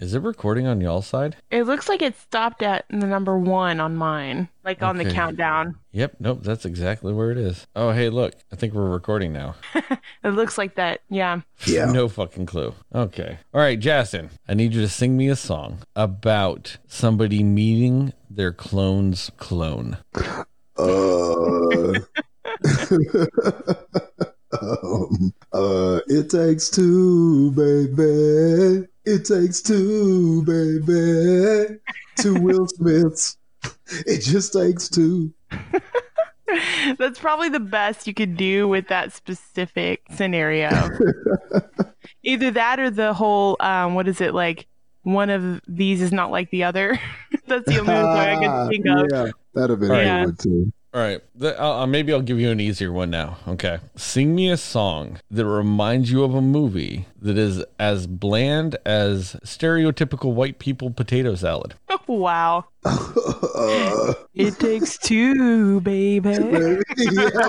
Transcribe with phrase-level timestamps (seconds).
[0.00, 1.36] Is it recording on y'all's side?
[1.50, 5.12] It looks like it stopped at the number one on mine, like on the Okay.
[5.12, 5.74] countdown.
[5.90, 7.66] Yep, nope, that's exactly where it is.
[7.74, 9.56] Oh, hey, look, I think we're recording now.
[10.24, 11.00] It looks like that.
[11.08, 11.40] Yeah.
[11.66, 11.86] Yeah.
[11.86, 12.74] no fucking clue.
[12.94, 13.38] Okay.
[13.52, 18.52] All right, Justin, I need you to sing me a song about somebody meeting their
[18.52, 19.98] clone's clone.
[20.76, 21.94] Uh,
[24.82, 28.86] um, uh, it takes two, baby.
[29.04, 31.78] It takes two, baby.
[32.16, 33.36] Two Will Smiths.
[34.06, 35.32] It just takes two.
[36.98, 40.70] That's probably the best you could do with that specific scenario.
[42.22, 44.66] Either that or the whole, um, what is it like?
[45.02, 46.98] One of these is not like the other.
[47.46, 49.06] That's the only one I can think of.
[49.10, 50.22] yeah, that'd have been Yeah.
[50.22, 50.72] a good one too.
[50.94, 53.36] All right, the, uh, uh, maybe I'll give you an easier one now.
[53.46, 53.78] Okay.
[53.94, 59.36] Sing me a song that reminds you of a movie that is as bland as
[59.44, 61.74] stereotypical white people potato salad.
[62.06, 62.64] wow.
[64.34, 66.30] It takes two, baby.
[66.96, 67.48] yeah,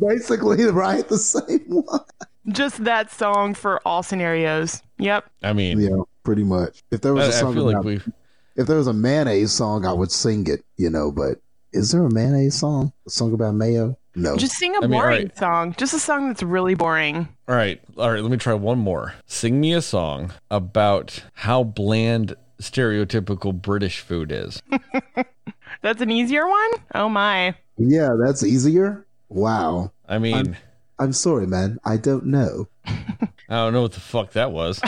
[0.00, 1.08] basically, right?
[1.08, 2.00] The same one.
[2.48, 4.82] Just that song for all scenarios.
[4.98, 5.24] Yep.
[5.42, 6.82] I mean, Yeah, pretty much.
[6.90, 8.08] If there was I, a I song feel like about, we've.
[8.56, 11.10] if there was a mayonnaise song, I would sing it, you know.
[11.10, 11.40] But
[11.72, 12.92] is there a mayonnaise song?
[13.06, 13.96] A song about mayo?
[14.14, 14.36] No.
[14.36, 15.38] Just sing a I mean, boring alright.
[15.38, 15.74] song.
[15.78, 17.28] Just a song that's really boring.
[17.46, 18.20] All right, all right.
[18.20, 19.14] Let me try one more.
[19.26, 24.62] Sing me a song about how bland stereotypical British food is.
[25.82, 26.70] That's an easier one?
[26.94, 27.54] Oh my.
[27.76, 29.06] yeah, that's easier.
[29.28, 29.92] Wow.
[30.08, 30.56] I mean,
[30.98, 31.78] I'm sorry, man.
[31.84, 32.66] I don't know.
[32.86, 34.80] I don't know what the fuck that was.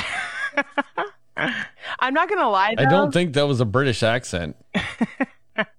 [2.01, 2.83] I'm not gonna lie though.
[2.83, 4.57] I don't think that was a British accent.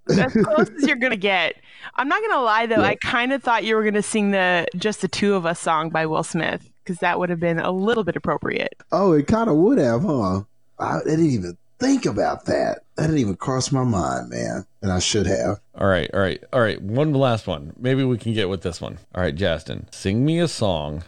[0.09, 1.55] As close as you're gonna get.
[1.95, 2.81] I'm not gonna lie though.
[2.81, 2.87] Yeah.
[2.87, 5.89] I kind of thought you were gonna sing the "Just the Two of Us" song
[5.89, 8.75] by Will Smith because that would have been a little bit appropriate.
[8.91, 10.41] Oh, it kind of would have, huh?
[10.79, 12.79] I, I didn't even think about that.
[12.95, 14.65] That didn't even cross my mind, man.
[14.81, 15.59] And I should have.
[15.75, 16.81] All right, all right, all right.
[16.81, 17.73] One last one.
[17.77, 18.99] Maybe we can get with this one.
[19.13, 21.03] All right, Justin, sing me a song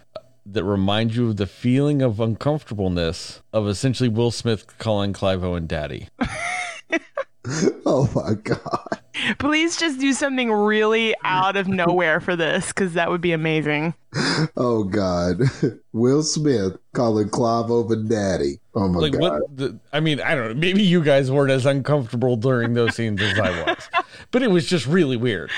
[0.46, 5.68] that reminds you of the feeling of uncomfortableness of essentially Will Smith calling Clive Owen
[5.68, 6.10] daddy.
[7.86, 9.02] Oh my god.
[9.38, 13.94] Please just do something really out of nowhere for this because that would be amazing.
[14.56, 15.42] Oh god.
[15.94, 18.60] Will Smith calling Clive Owen daddy.
[18.74, 19.22] Oh my like god.
[19.22, 22.96] what the, i mean i don't know maybe you guys weren't as uncomfortable during those
[22.96, 23.88] scenes as i was
[24.32, 25.52] but it was just really weird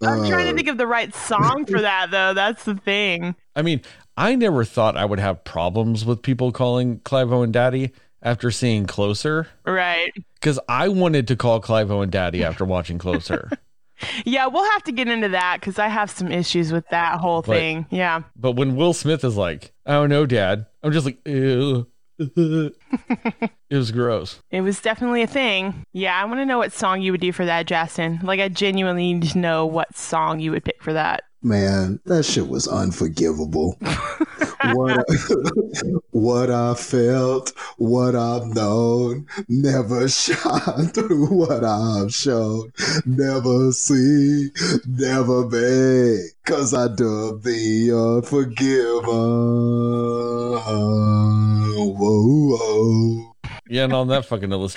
[0.00, 2.32] I'm trying Uh, to think of the right song for that though.
[2.34, 3.34] That's the thing.
[3.56, 3.80] i mean
[4.16, 7.90] i never thought i would have problems with people calling clive owen daddy
[8.22, 10.12] after seeing closer Right.
[10.34, 13.50] because i wanted to call clive owen daddy after watching closer
[14.24, 17.40] Yeah, we'll have to get into that because I have some issues with that whole
[17.42, 17.86] But- thing.
[17.90, 18.22] Yeah.
[18.34, 21.86] but when will smith is like i don't know dad i'm just like ew
[22.18, 22.72] it
[23.70, 25.84] was gross It was definitely a thing.
[25.92, 28.20] Yeah, I want to know what song you would do for that, Justin.
[28.22, 31.22] Like, I genuinely need to know what song you would pick for that.
[31.44, 33.76] Man, that shit was unforgivable.
[33.80, 35.02] what, I,
[36.12, 42.72] what I felt, what I've known, never shine through what I've shown,
[43.04, 44.50] never see,
[44.86, 49.02] never be, cause I dub the unforgiven.
[51.74, 53.34] Whoa, whoa.
[53.68, 54.76] yeah and on that fucking note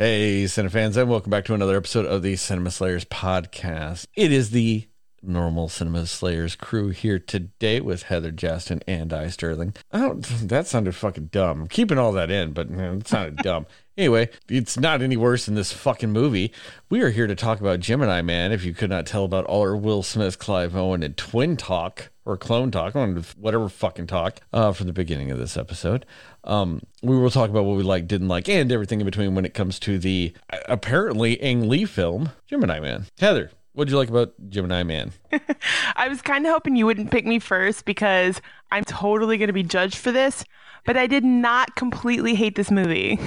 [0.00, 4.06] Hey, Cinefans, and welcome back to another episode of the Cinema Slayers podcast.
[4.14, 4.86] It is the
[5.24, 9.74] normal Cinema Slayers crew here today with Heather Justin and I, Sterling.
[9.92, 11.62] Don't, that sounded fucking dumb.
[11.62, 13.66] I'm keeping all that in, but man, it sounded dumb.
[13.98, 16.52] Anyway, it's not any worse than this fucking movie.
[16.88, 19.62] We are here to talk about Gemini Man, if you could not tell about all
[19.62, 24.38] our Will Smith, Clive Owen, and twin talk or clone talk, or whatever fucking talk,
[24.52, 26.06] uh, from the beginning of this episode.
[26.44, 29.44] Um, we will talk about what we like, didn't like, and everything in between when
[29.44, 33.06] it comes to the uh, apparently Ang Lee film, Gemini Man.
[33.18, 35.10] Heather, what'd you like about Gemini Man?
[35.96, 38.40] I was kind of hoping you wouldn't pick me first because
[38.70, 40.44] I'm totally going to be judged for this,
[40.88, 43.20] but I did not completely hate this movie.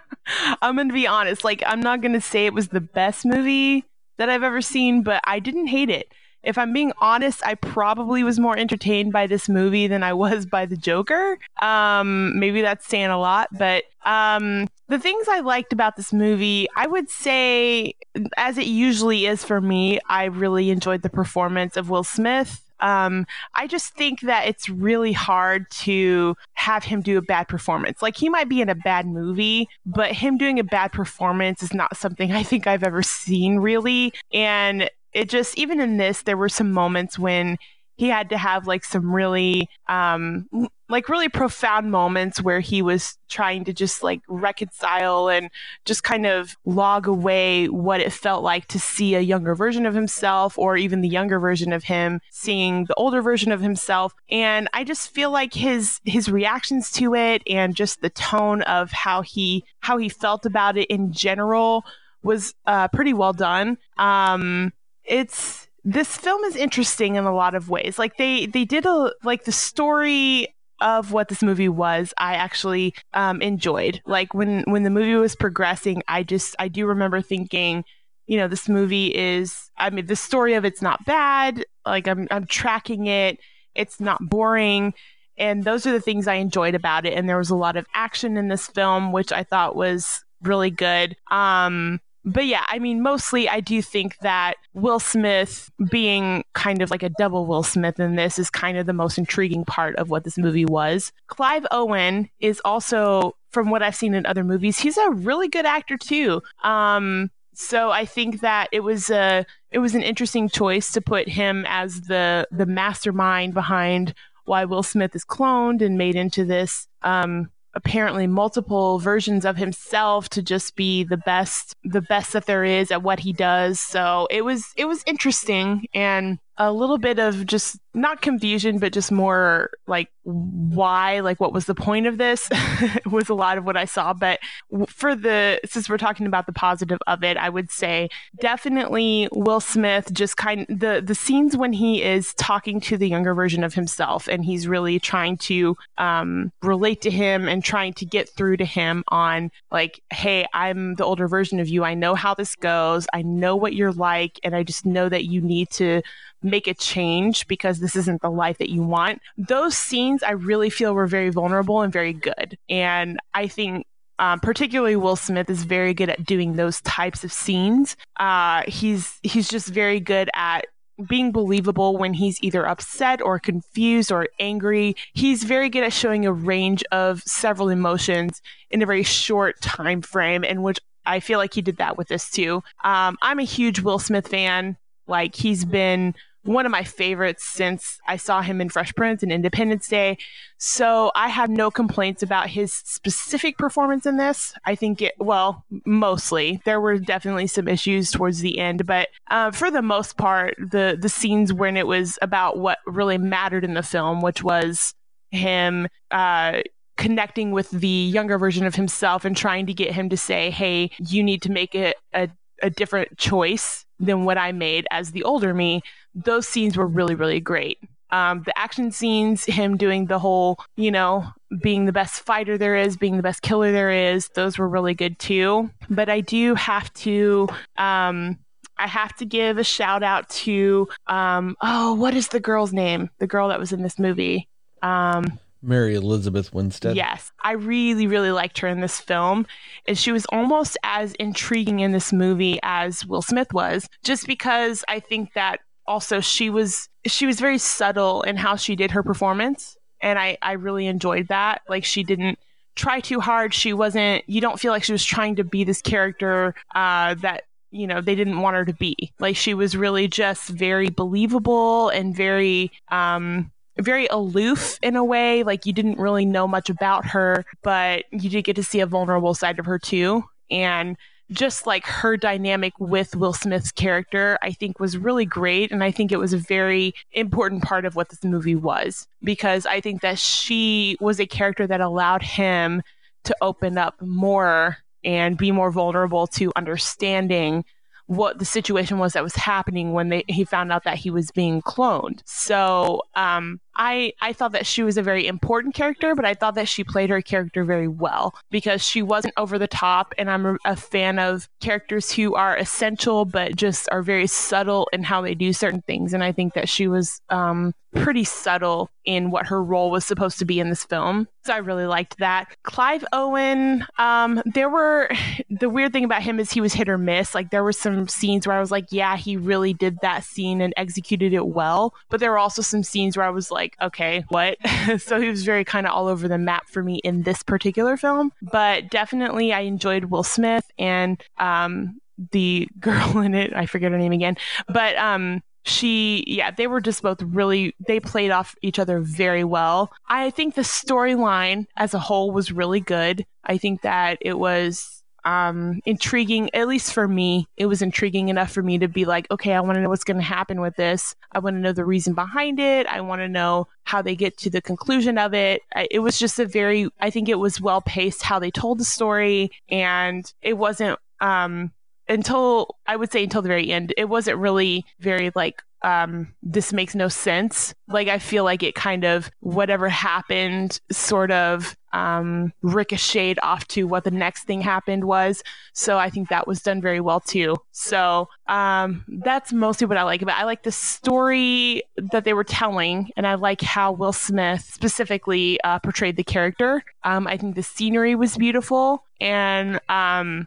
[0.60, 1.42] I'm going to be honest.
[1.42, 3.86] Like, I'm not going to say it was the best movie
[4.18, 6.12] that I've ever seen, but I didn't hate it.
[6.42, 10.44] If I'm being honest, I probably was more entertained by this movie than I was
[10.44, 11.38] by the Joker.
[11.62, 16.68] Um, maybe that's saying a lot, but um, the things I liked about this movie,
[16.76, 17.94] I would say,
[18.36, 22.67] as it usually is for me, I really enjoyed the performance of Will Smith.
[22.80, 28.02] Um, I just think that it's really hard to have him do a bad performance.
[28.02, 31.74] Like he might be in a bad movie, but him doing a bad performance is
[31.74, 34.12] not something I think I've ever seen really.
[34.32, 37.56] And it just even in this, there were some moments when
[37.98, 40.48] he had to have like some really um
[40.88, 45.50] like really profound moments where he was trying to just like reconcile and
[45.84, 49.94] just kind of log away what it felt like to see a younger version of
[49.94, 54.14] himself or even the younger version of him seeing the older version of himself.
[54.30, 58.90] And i just feel like his his reactions to it and just the tone of
[58.92, 61.84] how he how he felt about it in general
[62.22, 63.76] was uh, pretty well done.
[63.96, 64.72] Um
[65.04, 67.98] it's this film is interesting in a lot of ways.
[67.98, 72.94] Like they they did a like the story of what this movie was i actually
[73.14, 74.02] um, enjoyed.
[74.06, 77.84] Like when when the movie was progressing i just i do remember thinking
[78.26, 81.64] you know this movie is i mean the story of it's not bad.
[81.86, 83.38] Like i'm i'm tracking it.
[83.74, 84.92] It's not boring.
[85.38, 87.14] And those are the things i enjoyed about it.
[87.14, 90.70] And there was a lot of action in this film which i thought was really
[90.70, 91.16] good.
[91.30, 92.00] Um
[92.32, 97.02] but yeah, I mean, mostly I do think that Will Smith being kind of like
[97.02, 100.24] a double Will Smith in this is kind of the most intriguing part of what
[100.24, 101.12] this movie was.
[101.26, 105.66] Clive Owen is also, from what I've seen in other movies, he's a really good
[105.66, 106.42] actor too.
[106.62, 111.28] Um, so I think that it was a it was an interesting choice to put
[111.28, 114.14] him as the the mastermind behind
[114.44, 120.28] why Will Smith is cloned and made into this um, apparently multiple versions of himself
[120.28, 123.78] to just be the best the best that there is at what he does.
[123.78, 128.92] So it was it was interesting and a little bit of just not confusion, but
[128.92, 132.48] just more like why, like what was the point of this
[133.10, 134.12] was a lot of what I saw.
[134.12, 134.40] But
[134.88, 138.10] for the, since we're talking about the positive of it, I would say
[138.40, 143.08] definitely Will Smith just kind of the, the scenes when he is talking to the
[143.08, 147.94] younger version of himself and he's really trying to um, relate to him and trying
[147.94, 151.84] to get through to him on like, hey, I'm the older version of you.
[151.84, 153.06] I know how this goes.
[153.12, 154.38] I know what you're like.
[154.42, 156.02] And I just know that you need to
[156.42, 159.20] make a change because this isn't the life that you want.
[159.36, 162.58] Those scenes I really feel were very vulnerable and very good.
[162.68, 163.86] And I think
[164.18, 167.96] um, particularly Will Smith is very good at doing those types of scenes.
[168.18, 170.66] Uh, he's he's just very good at
[171.08, 174.96] being believable when he's either upset or confused or angry.
[175.12, 180.02] He's very good at showing a range of several emotions in a very short time
[180.02, 182.62] frame, in which I feel like he did that with this too.
[182.82, 184.76] Um, I'm a huge Will Smith fan.
[185.06, 186.14] Like he's been
[186.48, 190.16] one of my favorites since I saw him in Fresh Prince and Independence Day.
[190.56, 194.54] So I have no complaints about his specific performance in this.
[194.64, 196.62] I think it, well, mostly.
[196.64, 200.96] There were definitely some issues towards the end, but uh, for the most part, the,
[200.98, 204.94] the scenes when it was about what really mattered in the film, which was
[205.30, 206.62] him, uh,
[206.96, 210.90] connecting with the younger version of himself and trying to get him to say, hey,
[210.98, 212.30] you need to make a, a,
[212.62, 215.82] a different choice than what I made as the older me
[216.24, 217.78] those scenes were really, really great.
[218.10, 221.26] Um, the action scenes, him doing the whole, you know,
[221.62, 224.94] being the best fighter there is, being the best killer there is, those were really
[224.94, 225.70] good too.
[225.90, 228.38] But I do have to, um,
[228.78, 233.10] I have to give a shout out to, um, oh, what is the girl's name?
[233.18, 234.48] The girl that was in this movie.
[234.82, 236.96] Um, Mary Elizabeth Winstead.
[236.96, 239.46] Yes, I really, really liked her in this film.
[239.86, 244.84] And she was almost as intriguing in this movie as Will Smith was, just because
[244.88, 249.02] I think that also she was she was very subtle in how she did her
[249.02, 251.62] performance and I I really enjoyed that.
[251.68, 252.38] Like she didn't
[252.76, 253.54] try too hard.
[253.54, 257.44] She wasn't you don't feel like she was trying to be this character uh, that
[257.70, 259.12] you know they didn't want her to be.
[259.18, 265.44] Like she was really just very believable and very um very aloof in a way
[265.44, 268.86] like you didn't really know much about her but you did get to see a
[268.86, 270.96] vulnerable side of her too and
[271.30, 275.70] just like her dynamic with Will Smith's character, I think was really great.
[275.70, 279.66] And I think it was a very important part of what this movie was because
[279.66, 282.82] I think that she was a character that allowed him
[283.24, 287.64] to open up more and be more vulnerable to understanding
[288.06, 291.30] what the situation was that was happening when they, he found out that he was
[291.30, 292.22] being cloned.
[292.24, 296.56] So um, I I thought that she was a very important character, but I thought
[296.56, 300.58] that she played her character very well because she wasn't over the top, and I'm
[300.64, 305.34] a, fan of characters who are essential but just are very subtle in how they
[305.34, 309.62] do certain things, and I think that she was um, pretty subtle in what her
[309.62, 311.26] role was supposed to be in this film.
[311.44, 312.54] So I really liked that.
[312.62, 315.10] Clive Owen, um, there were
[315.50, 317.34] the weird thing about him is he was hit or miss.
[317.34, 320.60] Like there were some scenes where I was like, yeah, he really did that scene
[320.60, 321.94] and executed it well.
[322.10, 324.56] But there were also some scenes where I was like, okay, what?
[324.98, 327.96] so he was very kind of all over the map for me in this particular
[327.96, 328.32] film.
[328.42, 332.00] But definitely I enjoyed Will Smith and um,
[332.32, 333.52] the girl in it.
[333.54, 334.36] I forget her name again.
[334.68, 339.44] But um, she yeah they were just both really they played off each other very
[339.44, 344.38] well i think the storyline as a whole was really good i think that it
[344.38, 344.97] was
[345.28, 349.30] um intriguing at least for me it was intriguing enough for me to be like
[349.30, 351.14] okay i want to know what's going to happen with this.
[351.32, 352.86] I want to know the reason behind it.
[352.86, 355.62] I want to know how they get to the conclusion of it.
[355.90, 358.84] It was just a very i think it was well paced how they told the
[358.84, 359.50] story.
[359.68, 361.72] And it wasn't um
[362.08, 366.72] until I would say until the very end, it wasn't really very like um this
[366.72, 367.74] makes no sense.
[367.86, 373.84] Like I feel like it kind of whatever happened sort of um ricocheted off to
[373.84, 375.42] what the next thing happened was.
[375.72, 377.56] So I think that was done very well too.
[377.72, 380.42] So um that's mostly what I like about it.
[380.42, 385.60] I like the story that they were telling and I like how Will Smith specifically
[385.62, 386.82] uh, portrayed the character.
[387.04, 390.46] Um I think the scenery was beautiful and um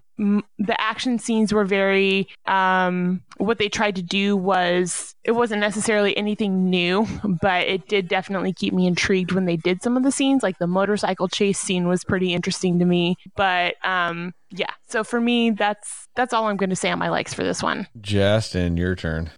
[0.60, 6.16] the action scenes were very um, what they tried to do was it wasn't necessarily
[6.16, 7.08] anything new
[7.42, 10.44] but it did definitely keep me intrigued when they did some of the scenes.
[10.44, 13.18] Like the motorcycle chase scene was pretty interesting to me.
[13.36, 14.72] But um, yeah.
[14.88, 17.64] So for me that's that's all i'm going to say on my likes for this
[17.64, 17.88] one.
[18.02, 19.32] Justin your turn.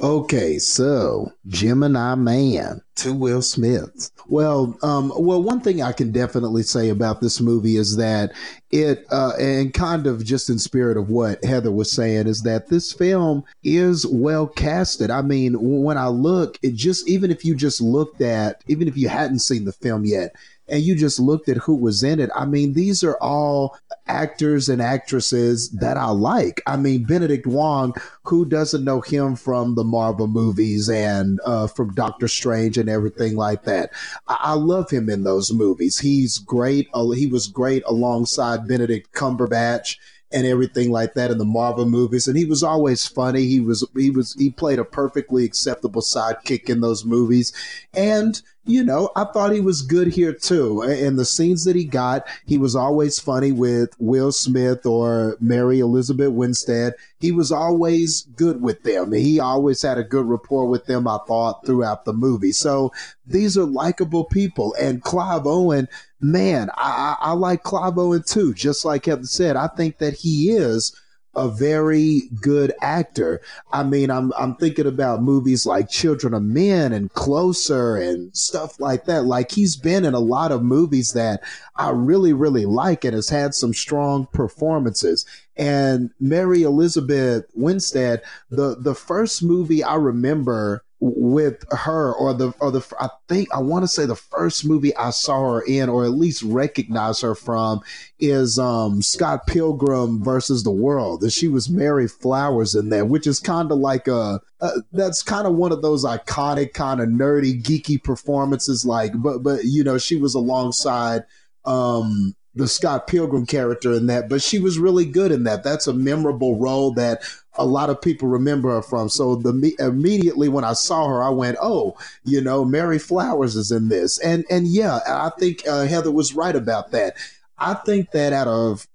[0.00, 4.10] Okay so gemini man to will smith.
[4.28, 8.32] Well um well one thing i can definitely say about this movie is that
[8.70, 12.68] it uh and kind of just in spirit of what heather was saying is that
[12.68, 15.10] this film is well casted.
[15.10, 18.96] I mean when i look it just even if you just looked at even if
[18.96, 20.34] you hadn't seen the film yet
[20.68, 24.68] and you just looked at who was in it, I mean, these are all actors
[24.68, 26.62] and actresses that I like.
[26.66, 27.94] I mean, Benedict Wong,
[28.24, 33.36] who doesn't know him from the Marvel movies and uh, from Doctor Strange and everything
[33.36, 33.90] like that?
[34.28, 35.98] I-, I love him in those movies.
[35.98, 36.88] He's great.
[36.92, 39.96] Uh, he was great alongside Benedict Cumberbatch
[40.32, 42.26] and everything like that in the Marvel movies.
[42.26, 43.44] And he was always funny.
[43.44, 47.52] He was he was he played a perfectly acceptable sidekick in those movies.
[47.94, 50.82] And you know, I thought he was good here too.
[50.82, 55.78] In the scenes that he got, he was always funny with Will Smith or Mary
[55.78, 56.94] Elizabeth Winstead.
[57.20, 59.12] He was always good with them.
[59.12, 62.52] He always had a good rapport with them, I thought, throughout the movie.
[62.52, 62.92] So
[63.24, 64.74] these are likable people.
[64.80, 65.88] And Clive Owen,
[66.20, 68.52] man, I, I, I like Clive Owen too.
[68.52, 70.94] Just like Kevin said, I think that he is
[71.36, 73.40] a very good actor.
[73.70, 78.80] I mean, I'm I'm thinking about movies like Children of Men and Closer and stuff
[78.80, 79.26] like that.
[79.26, 81.42] Like he's been in a lot of movies that
[81.76, 85.26] I really really like and has had some strong performances.
[85.56, 92.70] And Mary Elizabeth Winstead, the the first movie I remember with her or the or
[92.70, 96.04] the I think I want to say the first movie I saw her in or
[96.04, 97.80] at least recognize her from
[98.18, 103.26] is um Scott Pilgrim versus the World and she was Mary Flowers in that which
[103.26, 107.08] is kind of like a, a that's kind of one of those iconic kind of
[107.08, 111.24] nerdy geeky performances like but but you know she was alongside
[111.66, 115.62] um the Scott Pilgrim character in that, but she was really good in that.
[115.62, 117.22] That's a memorable role that
[117.54, 119.08] a lot of people remember her from.
[119.10, 123.70] So the immediately when I saw her, I went, "Oh, you know, Mary Flowers is
[123.70, 127.14] in this," and and yeah, I think uh, Heather was right about that.
[127.58, 128.86] I think that out of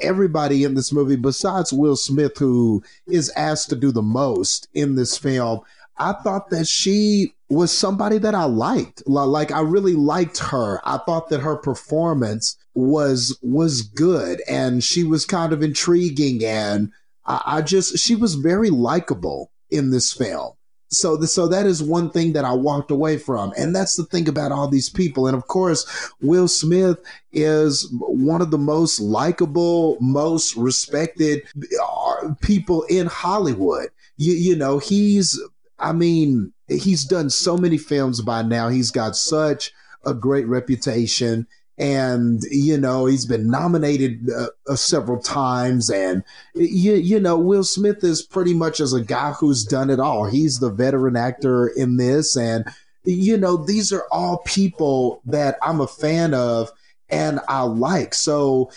[0.00, 4.94] everybody in this movie, besides Will Smith, who is asked to do the most in
[4.94, 5.60] this film,
[5.98, 9.02] I thought that she was somebody that I liked.
[9.06, 10.80] Like I really liked her.
[10.84, 16.92] I thought that her performance was was good and she was kind of intriguing and
[17.26, 20.52] I, I just she was very likable in this film.
[20.92, 24.04] So, the, so that is one thing that I walked away from, and that's the
[24.04, 25.28] thing about all these people.
[25.28, 25.86] And of course,
[26.20, 26.98] Will Smith
[27.32, 31.42] is one of the most likable, most respected
[31.80, 33.90] uh, people in Hollywood.
[34.16, 35.40] You, you know, he's,
[35.78, 38.68] I mean, he's done so many films by now.
[38.68, 39.72] He's got such
[40.04, 41.46] a great reputation
[41.80, 46.22] and you know he's been nominated uh, uh, several times and
[46.54, 50.26] you, you know will smith is pretty much as a guy who's done it all.
[50.26, 52.64] He's the veteran actor in this and
[53.04, 56.70] you know, these are all people that I'm a fan of
[57.10, 58.14] and I like.
[58.14, 58.70] So,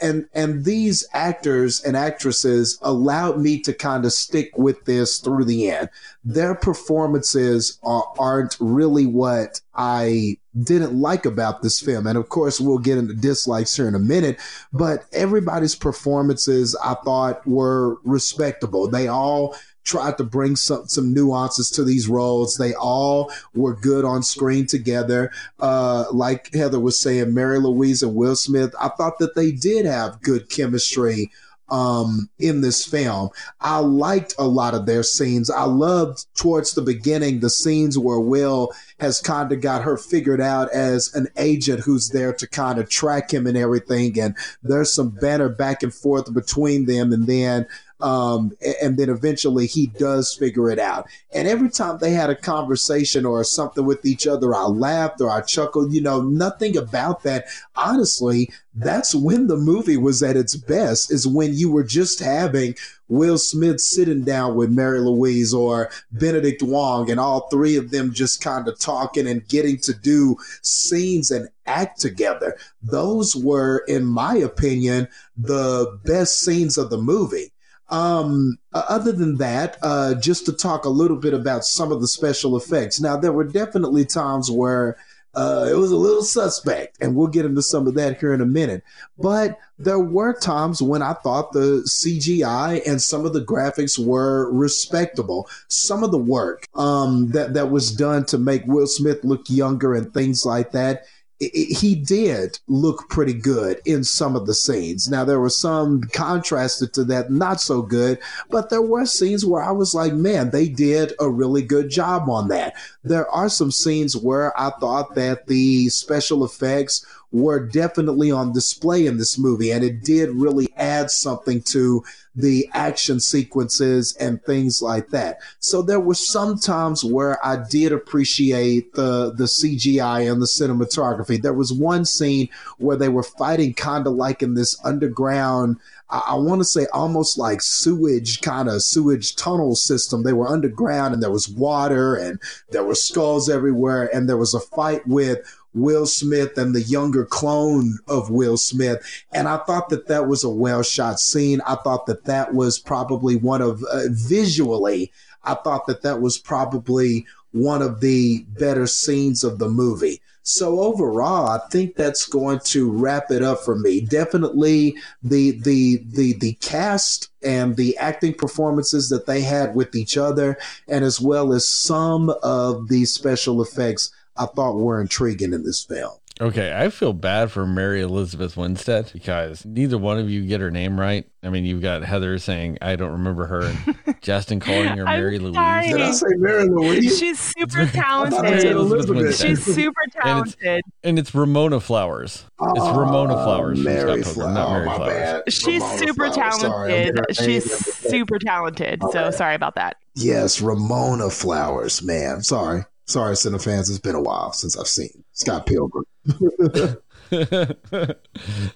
[0.00, 5.44] and and these actors and actresses allowed me to kind of stick with this through
[5.44, 5.88] the end.
[6.24, 12.06] Their performances are, aren't really what I didn't like about this film.
[12.06, 14.38] And of course, we'll get into dislikes here in a minute,
[14.72, 18.88] but everybody's performances I thought were respectable.
[18.88, 22.56] They all tried to bring some some nuances to these roles.
[22.56, 25.30] They all were good on screen together.
[25.58, 29.86] Uh, like Heather was saying, Mary Louise and Will Smith, I thought that they did
[29.86, 31.30] have good chemistry
[31.70, 33.30] um, in this film.
[33.60, 35.50] I liked a lot of their scenes.
[35.50, 40.40] I loved towards the beginning the scenes where Will has kind of got her figured
[40.40, 44.18] out as an agent who's there to kind of track him and everything.
[44.18, 47.12] And there's some banter back and forth between them.
[47.12, 47.66] And then
[48.02, 48.52] um,
[48.82, 51.06] and then eventually he does figure it out.
[51.32, 55.30] And every time they had a conversation or something with each other, I laughed or
[55.30, 55.92] I chuckled.
[55.92, 57.46] You know, nothing about that.
[57.76, 62.74] Honestly, that's when the movie was at its best, is when you were just having
[63.08, 68.14] Will Smith sitting down with Mary Louise or Benedict Wong, and all three of them
[68.14, 72.56] just kind of talking and getting to do scenes and act together.
[72.82, 77.52] Those were, in my opinion, the best scenes of the movie.
[77.90, 82.08] Um, other than that, uh, just to talk a little bit about some of the
[82.08, 83.00] special effects.
[83.00, 84.96] Now, there were definitely times where
[85.34, 88.40] uh, it was a little suspect, and we'll get into some of that here in
[88.40, 88.82] a minute.
[89.16, 94.52] But there were times when I thought the CGI and some of the graphics were
[94.52, 95.48] respectable.
[95.68, 99.94] Some of the work um, that that was done to make Will Smith look younger
[99.94, 101.04] and things like that
[101.40, 105.08] he did look pretty good in some of the scenes.
[105.08, 108.18] Now there were some contrasted to that, not so good,
[108.50, 112.28] but there were scenes where I was like, man, they did a really good job
[112.28, 112.74] on that.
[113.04, 119.06] There are some scenes where I thought that the special effects were definitely on display
[119.06, 122.02] in this movie, and it did really add something to
[122.34, 125.38] the action sequences and things like that.
[125.58, 131.40] So there were some times where I did appreciate the the CGI and the cinematography.
[131.40, 135.78] There was one scene where they were fighting kind of like in this underground
[136.10, 140.22] I, I want to say almost like sewage kind of sewage tunnel system.
[140.22, 144.54] They were underground and there was water and there were skulls everywhere and there was
[144.54, 145.38] a fight with
[145.74, 149.02] Will Smith and the younger clone of Will Smith.
[149.32, 151.60] And I thought that that was a well shot scene.
[151.66, 155.12] I thought that that was probably one of uh, visually,
[155.44, 160.20] I thought that that was probably one of the better scenes of the movie.
[160.42, 164.00] So overall, I think that's going to wrap it up for me.
[164.00, 170.16] Definitely the the the the cast and the acting performances that they had with each
[170.16, 170.56] other,
[170.88, 175.84] and as well as some of the special effects I thought were intriguing in this
[175.84, 176.14] film.
[176.40, 180.70] Okay, I feel bad for Mary Elizabeth Winstead because neither one of you get her
[180.70, 181.28] name right.
[181.42, 185.38] I mean, you've got Heather saying I don't remember her, and Justin calling her Mary
[185.38, 185.54] Louise.
[185.54, 185.88] Sorry.
[185.88, 187.18] Did I say Mary Louise?
[187.18, 189.34] She's super talented.
[189.34, 190.64] She's super talented.
[190.64, 192.46] And it's, and it's Ramona Flowers.
[192.58, 193.78] It's oh, Ramona Flowers.
[193.78, 194.54] Mary Flowers.
[194.54, 195.12] Not Mary oh, Flowers.
[195.12, 195.52] Bad.
[195.52, 196.58] She's Ramona super Flowers.
[196.62, 197.36] talented.
[197.36, 199.02] She's super talented.
[199.12, 199.98] So sorry about that.
[200.14, 202.02] Yes, Ramona Flowers.
[202.02, 202.84] Man, sorry.
[203.04, 203.90] Sorry, fans.
[203.90, 206.04] It's been a while since I've seen Scott Pilgrim.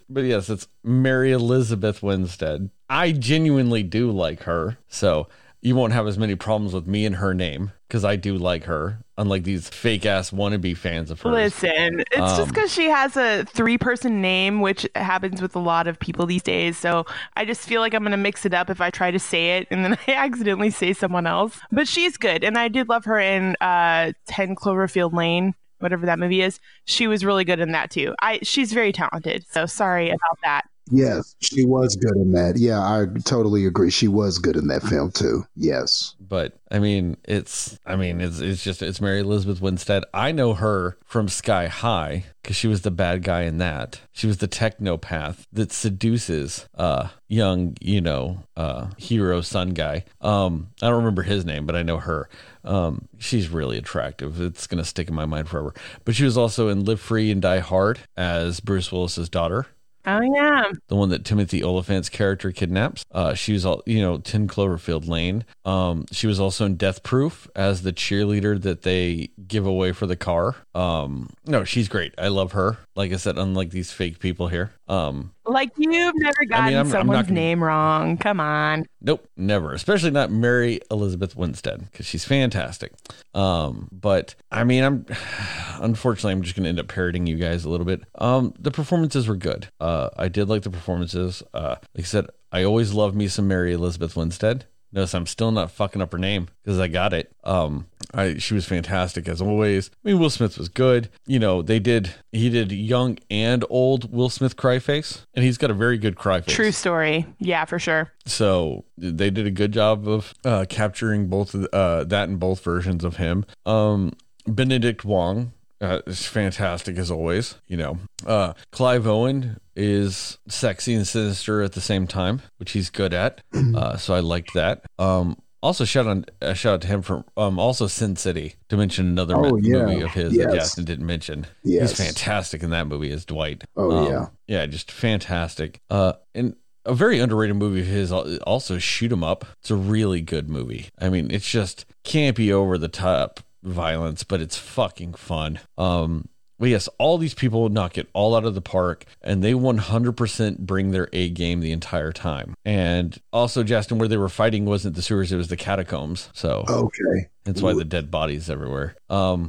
[0.08, 2.70] but yes, it's Mary Elizabeth Winstead.
[2.88, 4.78] I genuinely do like her.
[4.88, 5.28] So
[5.64, 8.64] you won't have as many problems with me and her name because I do like
[8.64, 11.32] her, unlike these fake ass wannabe fans of hers.
[11.32, 15.60] Listen, it's um, just because she has a three person name, which happens with a
[15.60, 16.76] lot of people these days.
[16.76, 19.18] So I just feel like I'm going to mix it up if I try to
[19.18, 21.58] say it and then I accidentally say someone else.
[21.72, 22.44] But she's good.
[22.44, 25.54] And I did love her in uh, 10 Cloverfield Lane.
[25.84, 28.14] Whatever that movie is, she was really good in that too.
[28.22, 29.44] I she's very talented.
[29.50, 30.62] So sorry about that.
[30.90, 32.58] Yes, she was good in that.
[32.58, 33.90] Yeah, I totally agree.
[33.90, 35.44] She was good in that film too.
[35.56, 36.14] Yes.
[36.20, 40.04] But I mean, it's I mean, it's it's just it's Mary Elizabeth Winstead.
[40.12, 44.00] I know her from Sky High because she was the bad guy in that.
[44.12, 50.04] She was the technopath that seduces uh young, you know, uh hero son guy.
[50.20, 52.28] Um I don't remember his name, but I know her.
[52.62, 54.40] Um she's really attractive.
[54.40, 55.74] It's going to stick in my mind forever.
[56.04, 59.66] But she was also in Live Free and Die Hard as Bruce Willis's daughter.
[60.06, 63.04] Oh yeah, the one that Timothy Olyphant's character kidnaps.
[63.10, 65.44] Uh, she was all you know, Ten Cloverfield Lane.
[65.64, 70.06] Um, she was also in Death Proof as the cheerleader that they give away for
[70.06, 70.56] the car.
[70.74, 72.14] Um, no, she's great.
[72.18, 72.78] I love her.
[72.94, 74.72] Like I said, unlike these fake people here.
[74.88, 78.16] Um, Like you've never gotten I'm- I'm not someone's gonna- name wrong.
[78.16, 78.86] Come on.
[79.00, 79.72] Nope, never.
[79.72, 82.92] Especially not Mary Elizabeth Winstead because she's fantastic.
[83.34, 85.06] Um, but I mean, I'm
[85.80, 88.02] unfortunately I'm just going to end up parroting you guys a little bit.
[88.16, 89.68] Um, the performances were good.
[89.80, 91.42] Uh, I did like the performances.
[91.52, 94.66] Uh, like I said, I always love me some Mary Elizabeth Winstead.
[94.94, 97.32] Notice I'm still not fucking up her name because I got it.
[97.42, 99.90] Um, I she was fantastic as always.
[100.04, 101.08] I mean, Will Smith was good.
[101.26, 105.58] You know, they did he did young and old Will Smith cry face, and he's
[105.58, 106.54] got a very good cry face.
[106.54, 107.26] True story.
[107.40, 108.12] Yeah, for sure.
[108.24, 112.62] So they did a good job of uh, capturing both of uh, that in both
[112.62, 113.44] versions of him.
[113.66, 114.12] Um,
[114.46, 117.56] Benedict Wong uh, is fantastic as always.
[117.66, 122.90] You know, uh, Clive Owen is sexy and sinister at the same time, which he's
[122.90, 123.42] good at.
[123.74, 124.84] Uh, so I liked that.
[124.98, 128.76] Um, also, shout out, uh, shout out to him for um, also Sin City to
[128.76, 129.86] mention another Oh, yeah.
[129.86, 131.46] movie of his that Justin didn't mention.
[131.64, 131.96] Yes.
[131.96, 133.64] He's fantastic in that movie as Dwight.
[133.74, 134.26] Oh, Um, yeah.
[134.46, 135.80] yeah, just fantastic.
[135.90, 139.46] Uh, and a very underrated movie of his al- also shoot 'em up.
[139.60, 140.88] It's a really good movie.
[141.00, 145.58] I mean, it's just campy over the top violence, but it's fucking fun.
[145.78, 149.42] Um, but yes, all these people would knock it all out of the park, and
[149.42, 152.54] they 100% bring their A game the entire time.
[152.64, 156.28] And also, Justin, where they were fighting wasn't the sewers; it was the catacombs.
[156.32, 157.28] So Okay.
[157.44, 158.94] that's why the dead bodies everywhere.
[159.10, 159.48] Um,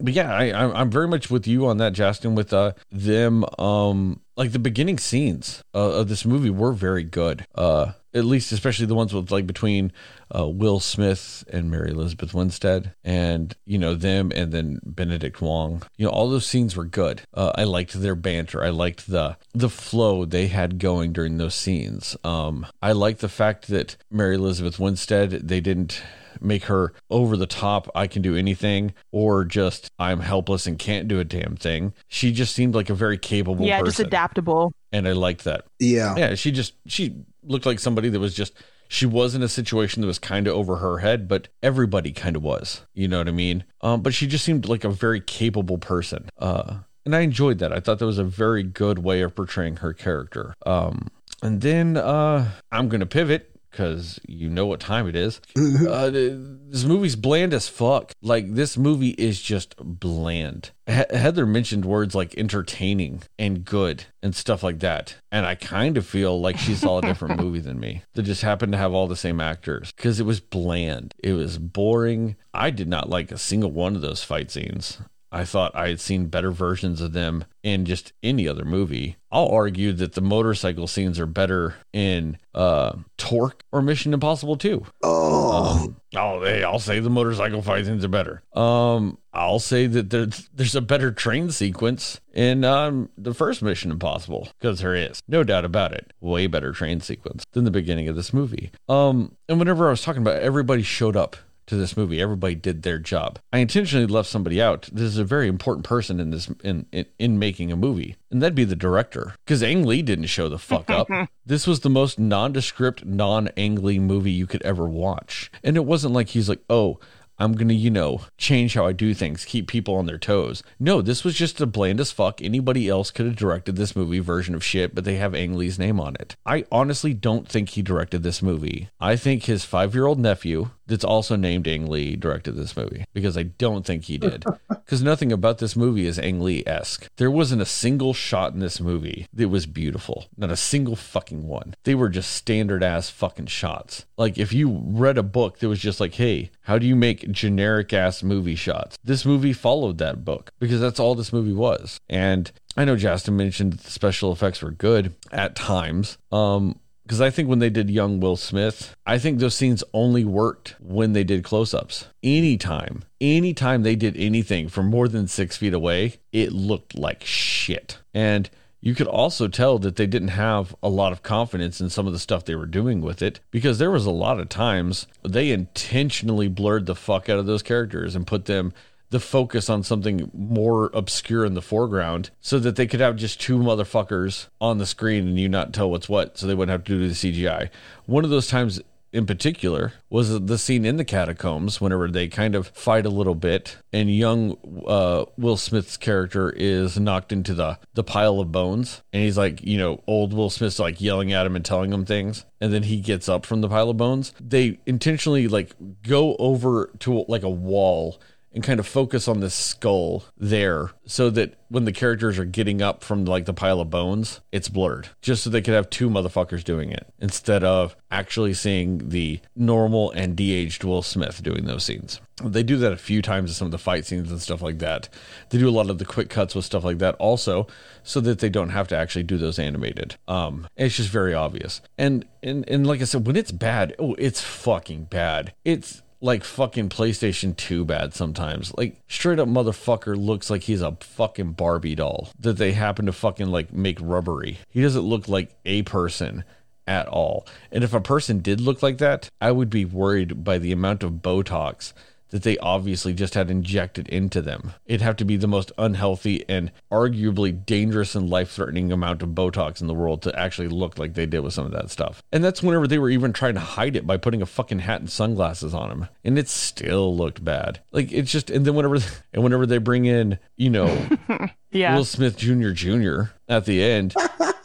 [0.00, 2.34] but yeah, I, I'm I'm very much with you on that, Justin.
[2.34, 7.46] With uh them, um, like the beginning scenes uh, of this movie were very good.
[7.54, 9.92] Uh, at least especially the ones with like between
[10.36, 15.82] uh, Will Smith and Mary Elizabeth Winstead, and you know them, and then Benedict Wong.
[15.96, 17.22] You know all those scenes were good.
[17.32, 18.62] Uh, I liked their banter.
[18.62, 22.16] I liked the the flow they had going during those scenes.
[22.24, 26.02] Um, I liked the fact that Mary Elizabeth Winstead they didn't
[26.42, 31.08] make her over the top I can do anything or just I'm helpless and can't
[31.08, 31.92] do a damn thing.
[32.08, 33.90] She just seemed like a very capable yeah, person.
[33.90, 34.72] just adaptable.
[34.92, 35.64] and I liked that.
[35.78, 36.14] Yeah.
[36.16, 38.54] Yeah, she just she looked like somebody that was just
[38.88, 42.36] she was in a situation that was kind of over her head, but everybody kind
[42.36, 42.82] of was.
[42.92, 43.64] You know what I mean?
[43.80, 46.28] Um, but she just seemed like a very capable person.
[46.36, 47.72] Uh, and I enjoyed that.
[47.72, 50.54] I thought that was a very good way of portraying her character.
[50.66, 51.08] Um,
[51.42, 55.40] and then uh, I'm gonna pivot because you know what time it is.
[55.56, 56.32] uh, th-
[56.68, 58.12] this movie's bland as fuck.
[58.22, 60.70] Like this movie is just bland.
[60.86, 65.96] He- Heather mentioned words like entertaining and good and stuff like that, and I kind
[65.96, 68.02] of feel like she saw a different movie than me.
[68.14, 71.14] That just happened to have all the same actors because it was bland.
[71.22, 72.36] It was boring.
[72.54, 74.98] I did not like a single one of those fight scenes.
[75.32, 79.16] I thought I had seen better versions of them in just any other movie.
[79.30, 84.84] I'll argue that the motorcycle scenes are better in uh, Torque or Mission Impossible 2.
[85.02, 88.42] Oh, Um, I'll, hey, I'll say the motorcycle fight scenes are better.
[88.52, 93.90] Um, I'll say that there's there's a better train sequence in um the first Mission
[93.90, 96.12] Impossible because there is no doubt about it.
[96.20, 98.70] Way better train sequence than the beginning of this movie.
[98.90, 101.36] Um, and whenever I was talking about, it, everybody showed up
[101.72, 102.20] to this movie.
[102.20, 103.38] Everybody did their job.
[103.52, 104.88] I intentionally left somebody out.
[104.92, 108.42] This is a very important person in this in in, in making a movie, and
[108.42, 109.34] that'd be the director.
[109.44, 111.08] Because Ang Lee didn't show the fuck up.
[111.46, 116.14] this was the most nondescript, non-Ang Lee movie you could ever watch, and it wasn't
[116.14, 117.00] like he's like, oh.
[117.38, 120.62] I'm gonna, you know, change how I do things, keep people on their toes.
[120.78, 122.40] No, this was just a bland as fuck.
[122.40, 125.78] Anybody else could have directed this movie version of shit, but they have Ang Lee's
[125.78, 126.36] name on it.
[126.46, 128.90] I honestly don't think he directed this movie.
[129.00, 133.04] I think his five year old nephew, that's also named Ang Lee, directed this movie
[133.12, 134.44] because I don't think he did.
[134.84, 137.08] Because nothing about this movie is Ang Lee esque.
[137.16, 140.26] There wasn't a single shot in this movie that was beautiful.
[140.36, 141.76] Not a single fucking one.
[141.84, 144.04] They were just standard ass fucking shots.
[144.18, 147.30] Like if you read a book that was just like, hey, how do you make
[147.30, 148.98] generic ass movie shots?
[149.02, 151.98] This movie followed that book because that's all this movie was.
[152.10, 156.18] And I know Justin mentioned that the special effects were good at times.
[156.30, 160.24] Um, because I think when they did young Will Smith, I think those scenes only
[160.24, 162.06] worked when they did close ups.
[162.22, 167.98] Anytime, anytime they did anything from more than six feet away, it looked like shit.
[168.14, 168.48] And
[168.80, 172.12] you could also tell that they didn't have a lot of confidence in some of
[172.12, 175.50] the stuff they were doing with it because there was a lot of times they
[175.50, 178.72] intentionally blurred the fuck out of those characters and put them
[179.12, 183.40] the focus on something more obscure in the foreground so that they could have just
[183.40, 186.84] two motherfuckers on the screen and you not tell what's what so they wouldn't have
[186.84, 187.68] to do the CGI.
[188.06, 188.80] One of those times
[189.12, 193.34] in particular was the scene in the catacombs whenever they kind of fight a little
[193.34, 199.02] bit and young uh, Will Smith's character is knocked into the the pile of bones
[199.12, 202.06] and he's like you know old Will Smith's like yelling at him and telling him
[202.06, 206.34] things and then he gets up from the pile of bones they intentionally like go
[206.36, 208.18] over to like a wall
[208.54, 212.82] and kind of focus on the skull there so that when the characters are getting
[212.82, 215.08] up from like the pile of bones, it's blurred.
[215.22, 220.10] Just so they could have two motherfuckers doing it instead of actually seeing the normal
[220.10, 222.20] and de-aged Will Smith doing those scenes.
[222.44, 224.78] They do that a few times in some of the fight scenes and stuff like
[224.80, 225.08] that.
[225.48, 227.66] They do a lot of the quick cuts with stuff like that also
[228.02, 230.16] so that they don't have to actually do those animated.
[230.28, 231.80] Um it's just very obvious.
[231.96, 235.54] And and and like I said when it's bad, oh it's fucking bad.
[235.64, 238.72] It's like fucking PlayStation 2 bad sometimes.
[238.78, 243.12] Like straight up motherfucker looks like he's a fucking Barbie doll that they happen to
[243.12, 244.58] fucking like make rubbery.
[244.70, 246.44] He doesn't look like a person
[246.86, 247.46] at all.
[247.70, 251.02] And if a person did look like that, I would be worried by the amount
[251.02, 251.92] of Botox
[252.32, 254.72] that they obviously just had injected into them.
[254.84, 259.30] It'd have to be the most unhealthy and arguably dangerous and life threatening amount of
[259.30, 262.22] Botox in the world to actually look like they did with some of that stuff.
[262.32, 265.00] And that's whenever they were even trying to hide it by putting a fucking hat
[265.00, 266.08] and sunglasses on him.
[266.24, 267.80] And it still looked bad.
[267.92, 268.98] Like it's just, and then whenever,
[269.32, 271.08] and whenever they bring in, you know,
[271.72, 271.96] Yeah.
[271.96, 272.70] Will Smith Jr.
[272.70, 273.22] Jr.
[273.48, 274.14] at the end.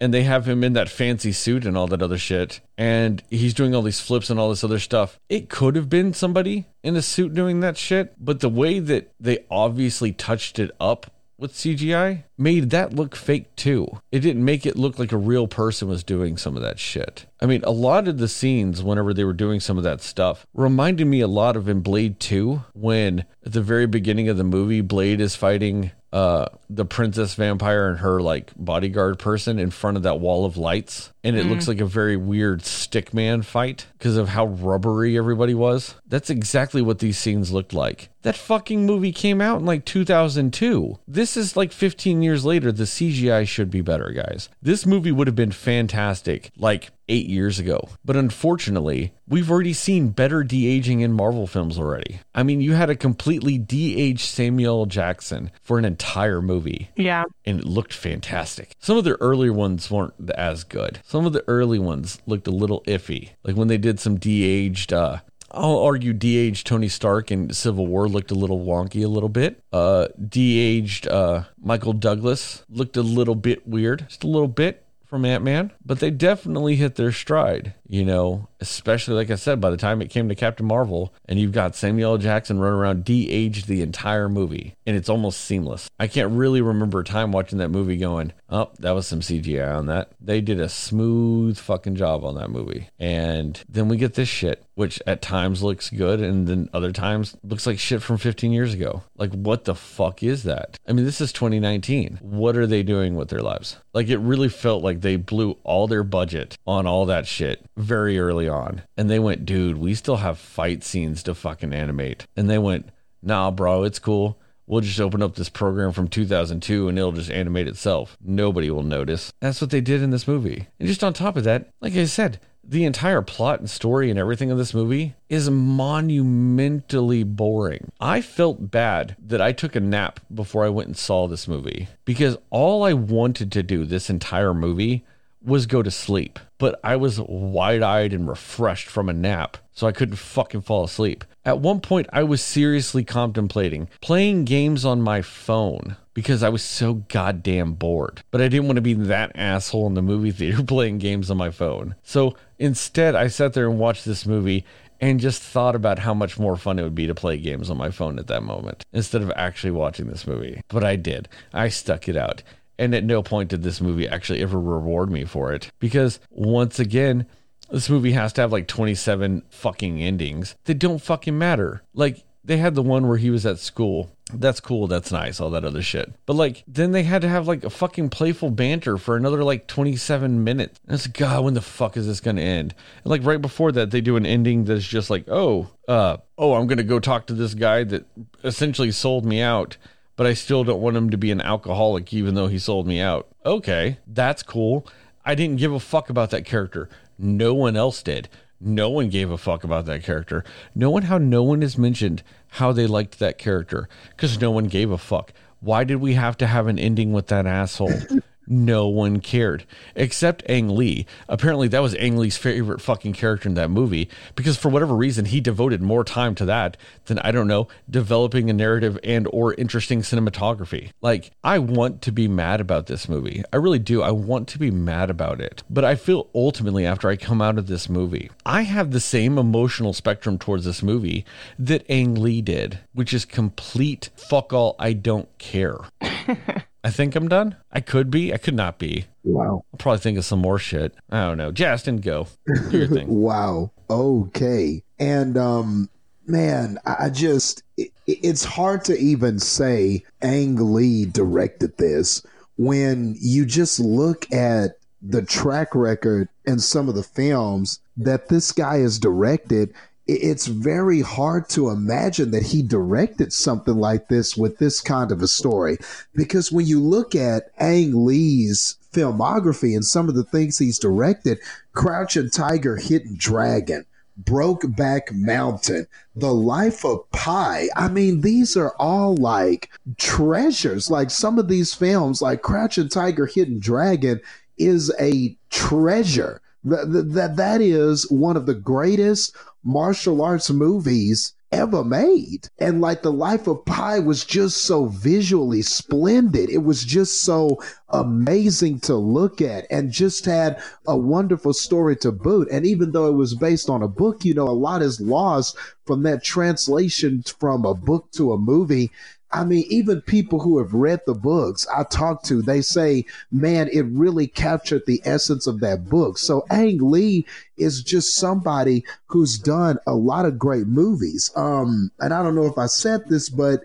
[0.00, 2.60] and they have him in that fancy suit and all that other shit.
[2.76, 5.18] And he's doing all these flips and all this other stuff.
[5.28, 9.12] It could have been somebody in a suit doing that shit, but the way that
[9.18, 14.00] they obviously touched it up with CGI made that look fake too.
[14.12, 17.26] It didn't make it look like a real person was doing some of that shit.
[17.40, 20.46] I mean, a lot of the scenes, whenever they were doing some of that stuff,
[20.54, 24.44] reminded me a lot of in Blade 2 when at the very beginning of the
[24.44, 29.96] movie, Blade is fighting uh the princess vampire and her like bodyguard person in front
[29.96, 31.12] of that wall of lights.
[31.24, 35.96] And it looks like a very weird stickman fight because of how rubbery everybody was.
[36.06, 38.10] That's exactly what these scenes looked like.
[38.22, 42.84] That fucking movie came out in like 2002 this is like 15 years later the
[42.84, 47.88] cgi should be better guys this movie would have been fantastic like eight years ago.
[48.04, 52.20] But unfortunately, we've already seen better de aging in Marvel films already.
[52.34, 56.90] I mean, you had a completely de aged Samuel Jackson for an entire movie.
[56.96, 57.24] Yeah.
[57.44, 58.74] And it looked fantastic.
[58.78, 61.00] Some of the earlier ones weren't as good.
[61.04, 63.30] Some of the early ones looked a little iffy.
[63.44, 65.18] Like when they did some de aged, uh,
[65.56, 69.62] I'll argue de-aged Tony Stark in Civil War looked a little wonky a little bit.
[69.72, 75.24] Uh, de-aged uh, Michael Douglas looked a little bit weird, just a little bit from
[75.24, 79.70] Ant Man, but they definitely hit their stride, you know, especially like I said, by
[79.70, 82.18] the time it came to Captain Marvel and you've got Samuel L.
[82.18, 85.88] Jackson running around de aged the entire movie and it's almost seamless.
[85.98, 89.76] I can't really remember a time watching that movie going, oh, that was some CGI
[89.76, 90.12] on that.
[90.20, 92.88] They did a smooth fucking job on that movie.
[92.98, 97.36] And then we get this shit, which at times looks good and then other times
[97.42, 99.02] looks like shit from 15 years ago.
[99.16, 100.78] Like, what the fuck is that?
[100.86, 102.18] I mean, this is 2019.
[102.20, 103.78] What are they doing with their lives?
[103.92, 108.18] Like, it really felt like they blew all their budget on all that shit very
[108.18, 108.55] early on.
[108.96, 112.26] And they went, dude, we still have fight scenes to fucking animate.
[112.36, 112.90] And they went,
[113.22, 114.38] nah, bro, it's cool.
[114.66, 118.16] We'll just open up this program from 2002 and it'll just animate itself.
[118.20, 119.32] Nobody will notice.
[119.40, 120.66] That's what they did in this movie.
[120.80, 124.18] And just on top of that, like I said, the entire plot and story and
[124.18, 127.92] everything of this movie is monumentally boring.
[128.00, 131.86] I felt bad that I took a nap before I went and saw this movie
[132.04, 135.04] because all I wanted to do this entire movie
[135.40, 136.40] was go to sleep.
[136.58, 140.84] But I was wide eyed and refreshed from a nap, so I couldn't fucking fall
[140.84, 141.24] asleep.
[141.44, 146.62] At one point, I was seriously contemplating playing games on my phone because I was
[146.62, 148.22] so goddamn bored.
[148.30, 151.36] But I didn't want to be that asshole in the movie theater playing games on
[151.36, 151.94] my phone.
[152.02, 154.64] So instead, I sat there and watched this movie
[155.00, 157.76] and just thought about how much more fun it would be to play games on
[157.76, 160.62] my phone at that moment instead of actually watching this movie.
[160.68, 161.28] But I did.
[161.52, 162.42] I stuck it out.
[162.78, 165.70] And at no point did this movie actually ever reward me for it.
[165.78, 167.26] Because once again,
[167.70, 171.82] this movie has to have like 27 fucking endings that don't fucking matter.
[171.94, 174.10] Like, they had the one where he was at school.
[174.32, 174.86] That's cool.
[174.86, 175.40] That's nice.
[175.40, 176.12] All that other shit.
[176.26, 179.66] But like, then they had to have like a fucking playful banter for another like
[179.66, 180.78] 27 minutes.
[180.86, 182.74] And it's like, God, when the fuck is this going to end?
[183.02, 186.54] And like right before that, they do an ending that's just like, oh, uh, oh,
[186.54, 188.06] I'm going to go talk to this guy that
[188.44, 189.76] essentially sold me out
[190.16, 193.00] but I still don't want him to be an alcoholic even though he sold me
[193.00, 193.28] out.
[193.44, 194.86] Okay, that's cool.
[195.24, 196.88] I didn't give a fuck about that character.
[197.18, 198.28] No one else did.
[198.60, 200.44] No one gave a fuck about that character.
[200.74, 204.64] No one, how no one has mentioned how they liked that character because no one
[204.64, 205.32] gave a fuck.
[205.60, 208.00] Why did we have to have an ending with that asshole?
[208.46, 211.06] No one cared except Ang Lee.
[211.28, 215.26] Apparently, that was Ang Lee's favorite fucking character in that movie because for whatever reason,
[215.26, 219.54] he devoted more time to that than I don't know developing a narrative and or
[219.54, 220.90] interesting cinematography.
[221.00, 223.42] Like, I want to be mad about this movie.
[223.52, 224.02] I really do.
[224.02, 225.62] I want to be mad about it.
[225.68, 229.38] But I feel ultimately after I come out of this movie, I have the same
[229.38, 231.24] emotional spectrum towards this movie
[231.58, 234.76] that Ang Lee did, which is complete fuck all.
[234.78, 235.78] I don't care.
[236.86, 237.56] I think I'm done.
[237.72, 238.32] I could be.
[238.32, 239.06] I could not be.
[239.24, 239.64] Wow.
[239.72, 240.94] I'll probably think of some more shit.
[241.10, 241.50] I don't know.
[241.50, 242.28] Justin, go.
[242.46, 243.08] Do your thing.
[243.22, 243.72] wow.
[243.90, 244.84] Okay.
[244.96, 245.90] And um
[246.28, 252.24] man, I just it, it's hard to even say Ang Lee directed this
[252.56, 258.52] when you just look at the track record and some of the films that this
[258.52, 259.74] guy has directed
[260.06, 265.20] it's very hard to imagine that he directed something like this with this kind of
[265.20, 265.78] a story.
[266.14, 271.38] Because when you look at Ang Lee's filmography and some of the things he's directed,
[271.72, 273.84] Crouching Tiger, Hidden Dragon,
[274.22, 277.68] Brokeback Mountain, The Life of Pi.
[277.76, 280.90] I mean, these are all like treasures.
[280.90, 284.20] Like some of these films, like Crouching Tiger, Hidden Dragon,
[284.56, 286.40] is a treasure.
[286.66, 292.48] That, that, that is one of the greatest martial arts movies ever made.
[292.58, 296.50] And like the life of Pi was just so visually splendid.
[296.50, 302.10] It was just so amazing to look at and just had a wonderful story to
[302.12, 302.48] boot.
[302.50, 305.56] And even though it was based on a book, you know, a lot is lost
[305.84, 308.90] from that translation from a book to a movie.
[309.32, 313.68] I mean, even people who have read the books I talk to, they say, man,
[313.72, 316.16] it really captured the essence of that book.
[316.16, 321.30] So Ang Lee is just somebody who's done a lot of great movies.
[321.34, 323.64] Um, and I don't know if I said this, but,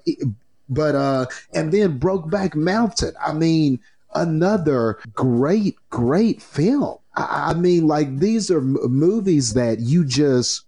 [0.68, 3.14] but, uh, and then Brokeback Mountain.
[3.24, 3.80] I mean,
[4.16, 6.98] another great, great film.
[7.14, 10.66] I mean, like these are movies that you just,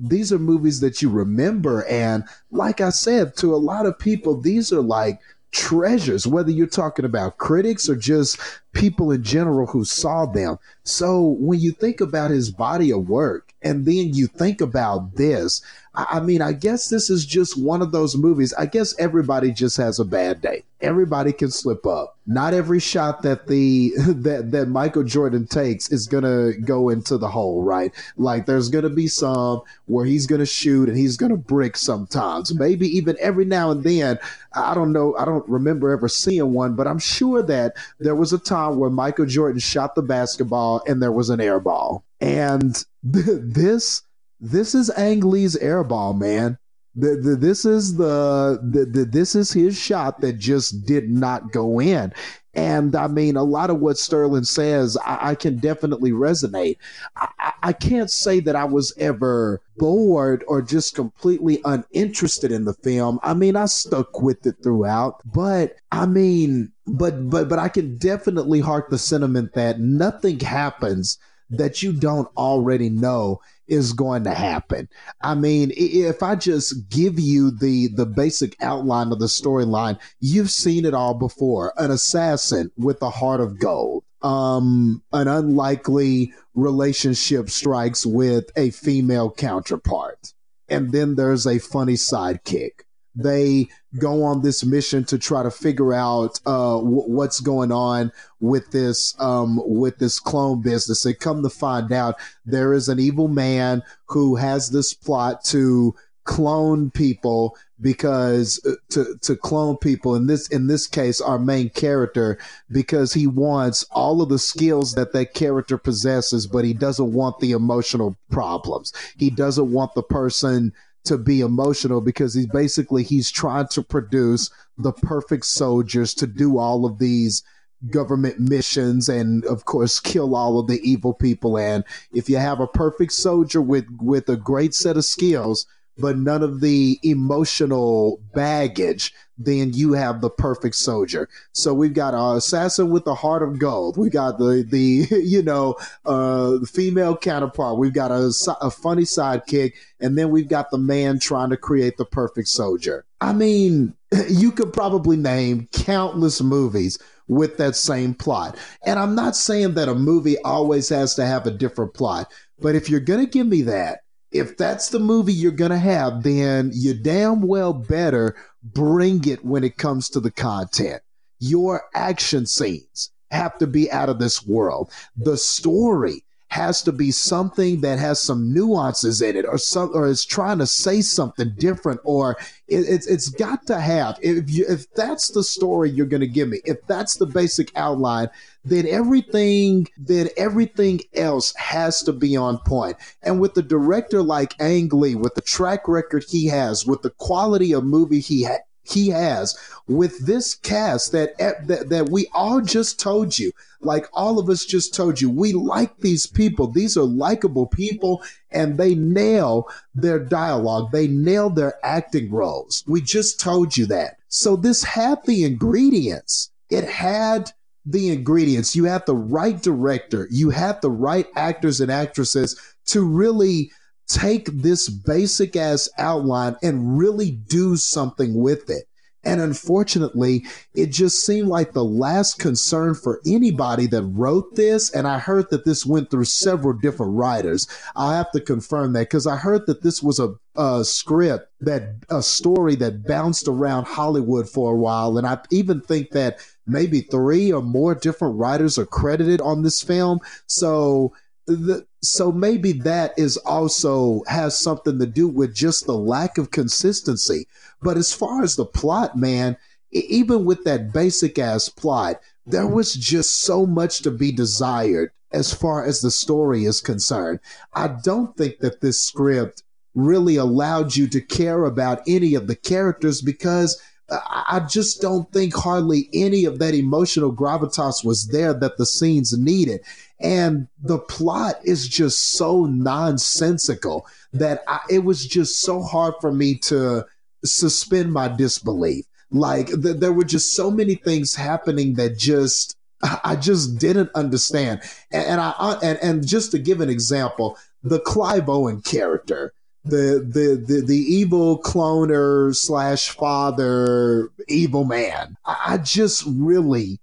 [0.00, 1.84] these are movies that you remember.
[1.86, 6.66] And like I said, to a lot of people, these are like treasures, whether you're
[6.66, 8.38] talking about critics or just
[8.72, 10.58] people in general who saw them.
[10.84, 15.62] So when you think about his body of work and then you think about this,
[15.94, 18.54] I mean, I guess this is just one of those movies.
[18.54, 20.64] I guess everybody just has a bad day.
[20.80, 22.16] Everybody can slip up.
[22.26, 27.28] Not every shot that the that that Michael Jordan takes is gonna go into the
[27.28, 27.92] hole, right?
[28.16, 32.54] Like there's gonna be some where he's gonna shoot and he's gonna brick sometimes.
[32.54, 34.18] Maybe even every now and then.
[34.54, 35.14] I don't know.
[35.18, 38.90] I don't remember ever seeing one, but I'm sure that there was a time where
[38.90, 42.02] Michael Jordan shot the basketball and there was an air ball.
[42.20, 44.02] And this
[44.40, 46.58] this is Ang Lee's airball, man.
[46.94, 51.80] The, the, this is the, the, this is his shot that just did not go
[51.80, 52.12] in.
[52.54, 56.76] And I mean, a lot of what Sterling says, I, I can definitely resonate.
[57.16, 62.74] I, I, can't say that I was ever bored or just completely uninterested in the
[62.74, 63.18] film.
[63.22, 67.96] I mean, I stuck with it throughout, but I mean, but but but I can
[67.96, 71.16] definitely hark the sentiment that nothing happens
[71.52, 74.88] that you don't already know is going to happen.
[75.20, 80.50] I mean, if I just give you the the basic outline of the storyline, you've
[80.50, 81.72] seen it all before.
[81.76, 84.04] An assassin with a heart of gold.
[84.22, 90.32] Um, an unlikely relationship strikes with a female counterpart.
[90.68, 92.82] And then there's a funny sidekick
[93.14, 98.12] they go on this mission to try to figure out uh, w- what's going on
[98.40, 101.02] with this um, with this clone business.
[101.02, 105.94] They come to find out there is an evil man who has this plot to
[106.24, 111.68] clone people because uh, to to clone people in this in this case our main
[111.68, 112.38] character
[112.70, 117.40] because he wants all of the skills that that character possesses but he doesn't want
[117.40, 120.72] the emotional problems he doesn't want the person
[121.04, 126.58] to be emotional because he's basically he's trying to produce the perfect soldiers to do
[126.58, 127.42] all of these
[127.90, 131.58] government missions and of course kill all of the evil people.
[131.58, 135.66] And if you have a perfect soldier with with a great set of skills
[135.98, 141.28] but none of the emotional baggage, then you have the perfect soldier.
[141.52, 143.96] So we've got an assassin with the heart of gold.
[143.96, 147.78] We got the the you know uh, female counterpart.
[147.78, 151.96] We've got a, a funny sidekick, and then we've got the man trying to create
[151.96, 153.04] the perfect soldier.
[153.20, 153.94] I mean,
[154.28, 158.56] you could probably name countless movies with that same plot.
[158.84, 162.74] And I'm not saying that a movie always has to have a different plot, but
[162.74, 164.01] if you're going to give me that,
[164.32, 169.44] if that's the movie you're going to have, then you damn well better bring it
[169.44, 171.02] when it comes to the content.
[171.38, 174.90] Your action scenes have to be out of this world.
[175.16, 180.06] The story has to be something that has some nuances in it or some or
[180.06, 182.36] is trying to say something different or
[182.68, 186.26] it, it's it's got to have if you if that's the story you're going to
[186.26, 188.28] give me if that's the basic outline
[188.66, 192.98] then everything then everything else has to be on point.
[193.22, 197.10] And with the director like Ang Lee with the track record he has with the
[197.10, 202.26] quality of movie he ha- he has with this cast that, eh, that that we
[202.34, 203.52] all just told you.
[203.80, 206.68] Like all of us just told you we like these people.
[206.68, 210.92] These are likable people and they nail their dialogue.
[210.92, 212.84] They nail their acting roles.
[212.86, 214.18] We just told you that.
[214.28, 216.50] So this had the ingredients.
[216.70, 217.50] It had
[217.84, 218.76] the ingredients.
[218.76, 220.28] You had the right director.
[220.30, 223.70] You had the right actors and actresses to really
[224.12, 228.84] take this basic ass outline and really do something with it.
[229.24, 230.44] And unfortunately,
[230.74, 234.90] it just seemed like the last concern for anybody that wrote this.
[234.92, 237.68] And I heard that this went through several different writers.
[237.94, 241.94] I have to confirm that because I heard that this was a, a, script that
[242.10, 245.16] a story that bounced around Hollywood for a while.
[245.16, 249.82] And I even think that maybe three or more different writers are credited on this
[249.82, 250.18] film.
[250.46, 251.12] So
[251.46, 256.50] the, so maybe that is also has something to do with just the lack of
[256.50, 257.46] consistency.
[257.80, 259.56] But as far as the plot, man,
[259.90, 265.52] even with that basic ass plot, there was just so much to be desired as
[265.52, 267.40] far as the story is concerned.
[267.72, 269.62] I don't think that this script
[269.94, 275.30] really allowed you to care about any of the characters because uh, I just don't
[275.32, 279.80] think hardly any of that emotional gravitas was there that the scenes needed.
[280.22, 286.32] And the plot is just so nonsensical that I, it was just so hard for
[286.32, 287.04] me to
[287.44, 289.04] suspend my disbelief.
[289.30, 292.76] Like th- there were just so many things happening that just
[293.24, 294.82] I just didn't understand.
[295.10, 299.52] And, and I and, and just to give an example, the Clive Owen character
[299.84, 305.36] the the the, the evil cloner slash father evil man.
[305.44, 307.00] I just really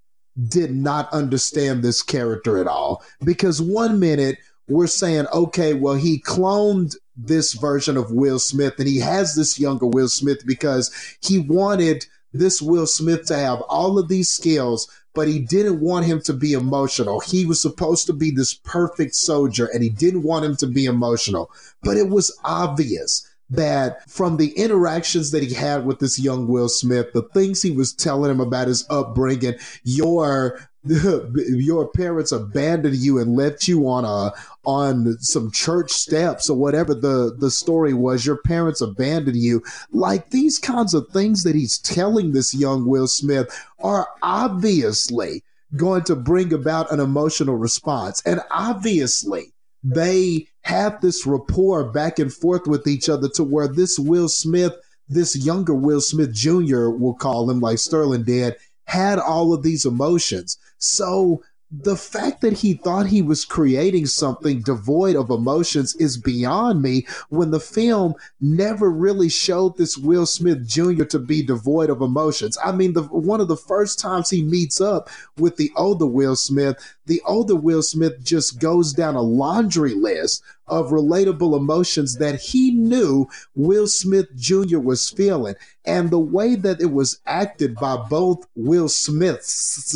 [0.47, 4.37] did not understand this character at all because one minute
[4.67, 9.59] we're saying, okay, well, he cloned this version of Will Smith and he has this
[9.59, 14.87] younger Will Smith because he wanted this Will Smith to have all of these skills
[15.15, 17.19] but he didn't want him to be emotional.
[17.19, 20.85] He was supposed to be this perfect soldier and he didn't want him to be
[20.85, 21.51] emotional.
[21.83, 26.69] But it was obvious that from the interactions that he had with this young Will
[26.69, 33.19] Smith, the things he was telling him about his upbringing, your your parents abandoned you
[33.19, 34.31] and left you on a
[34.63, 38.25] on some church steps or whatever the the story was.
[38.25, 39.61] Your parents abandoned you.
[39.91, 45.43] Like these kinds of things that he's telling this young Will Smith are obviously
[45.75, 48.21] going to bring about an emotional response.
[48.25, 53.97] And obviously they have this rapport back and forth with each other to where this
[53.97, 54.73] Will Smith
[55.09, 56.89] this younger Will Smith Jr.
[56.89, 58.55] will call him like Sterling did
[58.85, 60.57] had all of these emotions.
[60.77, 66.81] So the fact that he thought he was creating something devoid of emotions is beyond
[66.81, 71.03] me when the film never really showed this Will Smith Jr.
[71.03, 72.57] to be devoid of emotions.
[72.63, 76.35] I mean, the, one of the first times he meets up with the older Will
[76.35, 76.75] Smith,
[77.09, 82.71] the older Will Smith just goes down a laundry list of relatable emotions that he
[82.71, 84.77] knew Will Smith Jr.
[84.77, 85.55] was feeling.
[85.85, 89.91] And the way that it was acted by both Will Smiths,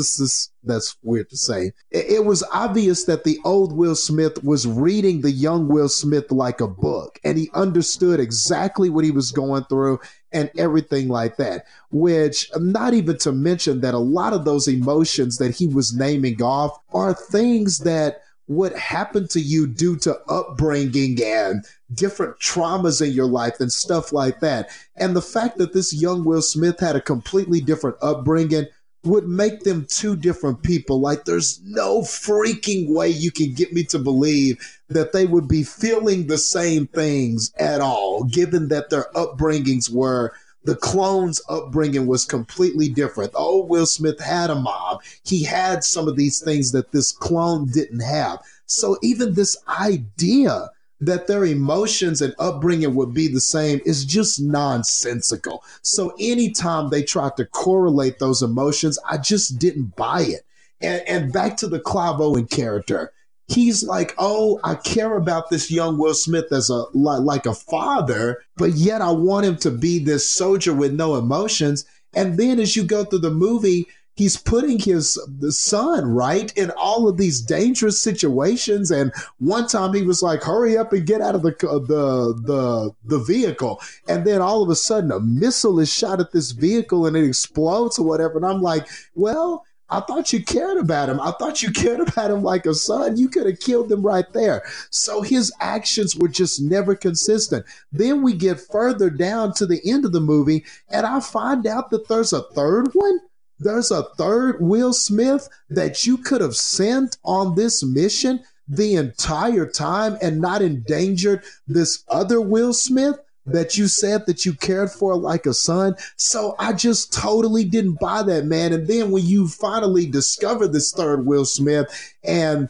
[0.64, 5.32] that's weird to say, it was obvious that the old Will Smith was reading the
[5.32, 10.00] young Will Smith like a book and he understood exactly what he was going through
[10.34, 11.66] and everything like that.
[11.92, 16.42] Which, not even to mention that a lot of those emotions that he was naming
[16.42, 21.64] off are things that would happen to you due to upbringing and
[21.94, 24.70] different traumas in your life and stuff like that.
[24.98, 28.66] And the fact that this young Will Smith had a completely different upbringing
[29.04, 31.00] would make them two different people.
[31.00, 34.58] Like, there's no freaking way you can get me to believe
[34.90, 40.34] that they would be feeling the same things at all, given that their upbringings were.
[40.66, 43.34] The clone's upbringing was completely different.
[43.36, 45.00] Oh, Will Smith had a mom.
[45.26, 48.40] He had some of these things that this clone didn't have.
[48.66, 50.70] So even this idea
[51.06, 55.64] that their emotions and upbringing would be the same is just nonsensical.
[55.82, 60.46] So anytime they tried to correlate those emotions, I just didn't buy it.
[60.82, 63.12] And, and back to the Clive Owen character.
[63.48, 67.54] He's like, oh, I care about this young Will Smith as a like, like a
[67.54, 71.86] father, but yet I want him to be this soldier with no emotions.
[72.14, 77.08] And then as you go through the movie, he's putting his son right in all
[77.08, 81.36] of these dangerous situations and one time he was like hurry up and get out
[81.36, 85.92] of the the the the vehicle and then all of a sudden a missile is
[85.92, 90.34] shot at this vehicle and it explodes or whatever and i'm like well I thought
[90.34, 91.22] you cared about him.
[91.22, 93.16] I thought you cared about him like a son.
[93.18, 94.64] You could have killed him right there.
[94.90, 97.64] So his actions were just never consistent.
[97.92, 101.92] Then we get further down to the end of the movie, and I find out
[101.92, 103.20] that there's a third one.
[103.60, 109.66] There's a third Will Smith that you could have sent on this mission the entire
[109.66, 115.16] time and not endangered this other Will Smith that you said that you cared for
[115.16, 115.96] like a son.
[116.16, 118.72] So I just totally didn't buy that, man.
[118.72, 122.70] And then when you finally discover this third Will Smith and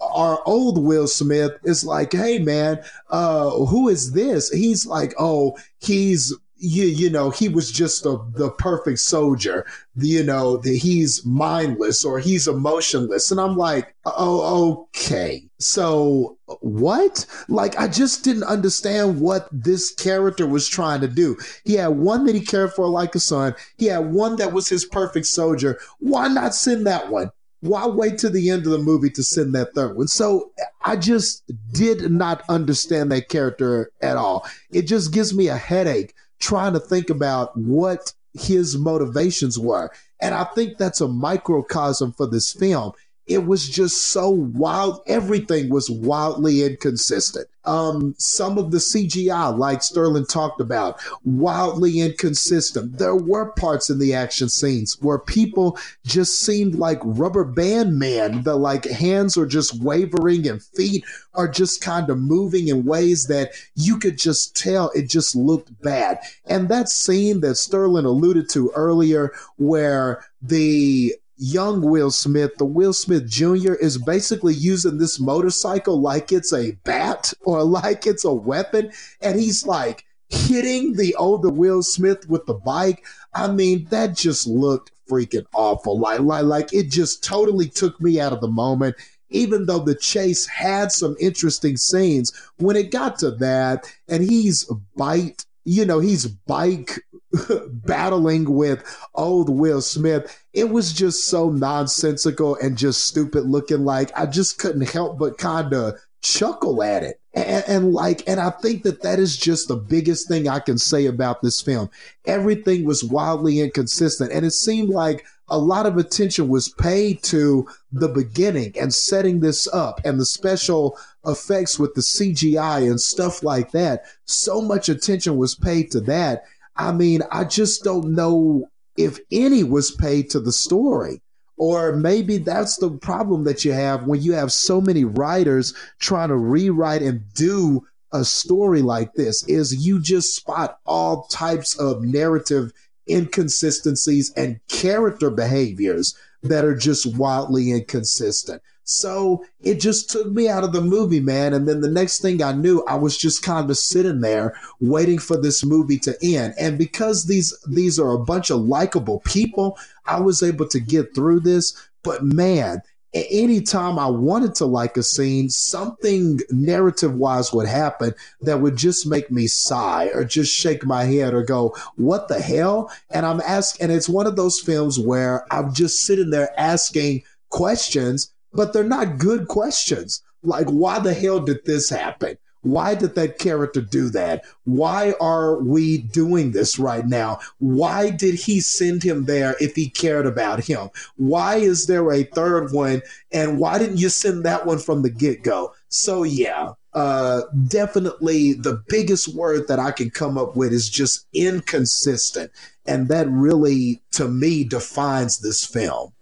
[0.00, 2.78] our old Will Smith is like, hey man,
[3.10, 4.48] uh, who is this?
[4.50, 10.22] He's like, oh, he's you, you know, he was just the, the perfect soldier, you
[10.22, 13.30] know, that he's mindless or he's emotionless.
[13.30, 15.44] And I'm like, oh, okay.
[15.58, 17.26] So what?
[17.48, 21.36] Like, I just didn't understand what this character was trying to do.
[21.64, 23.54] He had one that he cared for like a son.
[23.76, 25.78] He had one that was his perfect soldier.
[25.98, 27.30] Why not send that one?
[27.60, 30.08] Why wait to the end of the movie to send that third one?
[30.08, 30.52] So
[30.84, 31.42] I just
[31.72, 34.46] did not understand that character at all.
[34.70, 39.90] It just gives me a headache trying to think about what his motivations were.
[40.20, 42.92] And I think that's a microcosm for this film
[43.26, 45.00] it was just so wild.
[45.06, 47.48] Everything was wildly inconsistent.
[47.64, 52.98] Um, some of the CGI, like Sterling talked about, wildly inconsistent.
[52.98, 58.44] There were parts in the action scenes where people just seemed like rubber band men.
[58.44, 61.04] The like hands are just wavering and feet
[61.34, 65.82] are just kind of moving in ways that you could just tell it just looked
[65.82, 66.20] bad.
[66.44, 72.92] And that scene that Sterling alluded to earlier, where the young Will Smith, the Will
[72.92, 78.32] Smith Jr., is basically using this motorcycle like it's a bat or like it's a
[78.32, 78.90] weapon.
[79.20, 83.04] And he's like hitting the older Will Smith with the bike.
[83.34, 85.98] I mean, that just looked freaking awful.
[85.98, 88.96] Like, like, like it just totally took me out of the moment.
[89.28, 94.64] Even though the chase had some interesting scenes, when it got to that, and he's
[94.94, 97.00] bite, you know, he's bike
[97.70, 100.44] battling with old Will Smith.
[100.52, 103.84] It was just so nonsensical and just stupid looking.
[103.84, 107.20] Like I just couldn't help but kind of chuckle at it.
[107.34, 110.78] And, and, like, and I think that that is just the biggest thing I can
[110.78, 111.90] say about this film.
[112.24, 117.68] Everything was wildly inconsistent, and it seemed like a lot of attention was paid to
[117.92, 123.42] the beginning and setting this up and the special effects with the CGI and stuff
[123.42, 124.04] like that.
[124.24, 126.44] So much attention was paid to that
[126.76, 131.22] I mean, I just don't know if any was paid to the story.
[131.58, 136.28] Or maybe that's the problem that you have when you have so many writers trying
[136.28, 142.02] to rewrite and do a story like this is you just spot all types of
[142.02, 142.72] narrative
[143.08, 148.62] inconsistencies and character behaviors that are just wildly inconsistent.
[148.88, 151.52] So it just took me out of the movie, man.
[151.52, 155.18] And then the next thing I knew, I was just kind of sitting there waiting
[155.18, 156.54] for this movie to end.
[156.56, 159.76] And because these these are a bunch of likable people,
[160.06, 161.74] I was able to get through this.
[162.04, 162.80] But man,
[163.12, 169.04] anytime I wanted to like a scene, something narrative wise would happen that would just
[169.04, 172.92] make me sigh or just shake my head or go, what the hell?
[173.10, 177.24] And I'm asking, and it's one of those films where I'm just sitting there asking
[177.50, 180.22] questions but they're not good questions.
[180.42, 182.38] Like, why the hell did this happen?
[182.66, 184.44] Why did that character do that?
[184.64, 187.38] Why are we doing this right now?
[187.58, 190.90] Why did he send him there if he cared about him?
[191.14, 193.02] Why is there a third one?
[193.30, 195.74] And why didn't you send that one from the get go?
[195.90, 201.26] So, yeah, uh, definitely the biggest word that I can come up with is just
[201.32, 202.50] inconsistent.
[202.84, 206.14] And that really, to me, defines this film.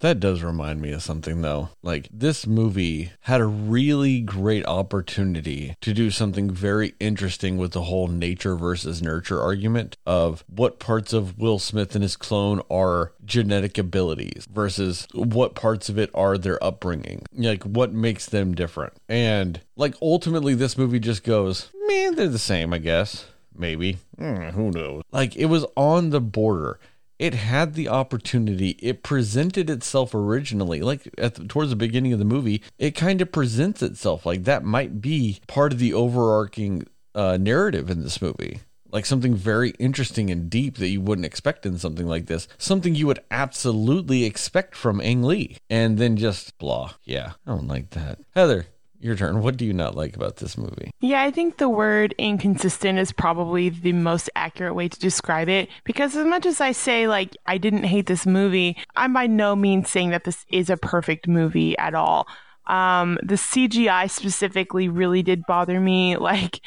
[0.00, 1.70] That does remind me of something though.
[1.82, 7.82] Like this movie had a really great opportunity to do something very interesting with the
[7.82, 13.12] whole nature versus nurture argument of what parts of Will Smith and his clone are
[13.24, 17.22] genetic abilities versus what parts of it are their upbringing.
[17.34, 18.94] Like what makes them different.
[19.08, 23.26] And like ultimately this movie just goes, man, they're the same, I guess.
[23.54, 23.98] Maybe.
[24.18, 25.02] Mm, who knows?
[25.12, 26.78] Like it was on the border
[27.20, 28.70] it had the opportunity.
[28.80, 32.62] It presented itself originally, like the, towards the beginning of the movie.
[32.78, 37.90] It kind of presents itself like that might be part of the overarching uh, narrative
[37.90, 38.60] in this movie.
[38.92, 42.48] like something very interesting and deep that you wouldn't expect in something like this.
[42.58, 45.58] Something you would absolutely expect from Ang Lee.
[45.68, 46.94] And then just blah.
[47.04, 48.18] Yeah, I don't like that.
[48.34, 48.66] Heather,
[49.00, 49.42] your turn.
[49.42, 50.90] What do you not like about this movie?
[51.00, 55.68] Yeah, I think the word inconsistent is probably the most accurate way to describe it
[55.84, 59.56] because as much as I say like I didn't hate this movie, I'm by no
[59.56, 62.26] means saying that this is a perfect movie at all.
[62.66, 66.16] Um, the CGI specifically really did bother me.
[66.30, 66.60] Like,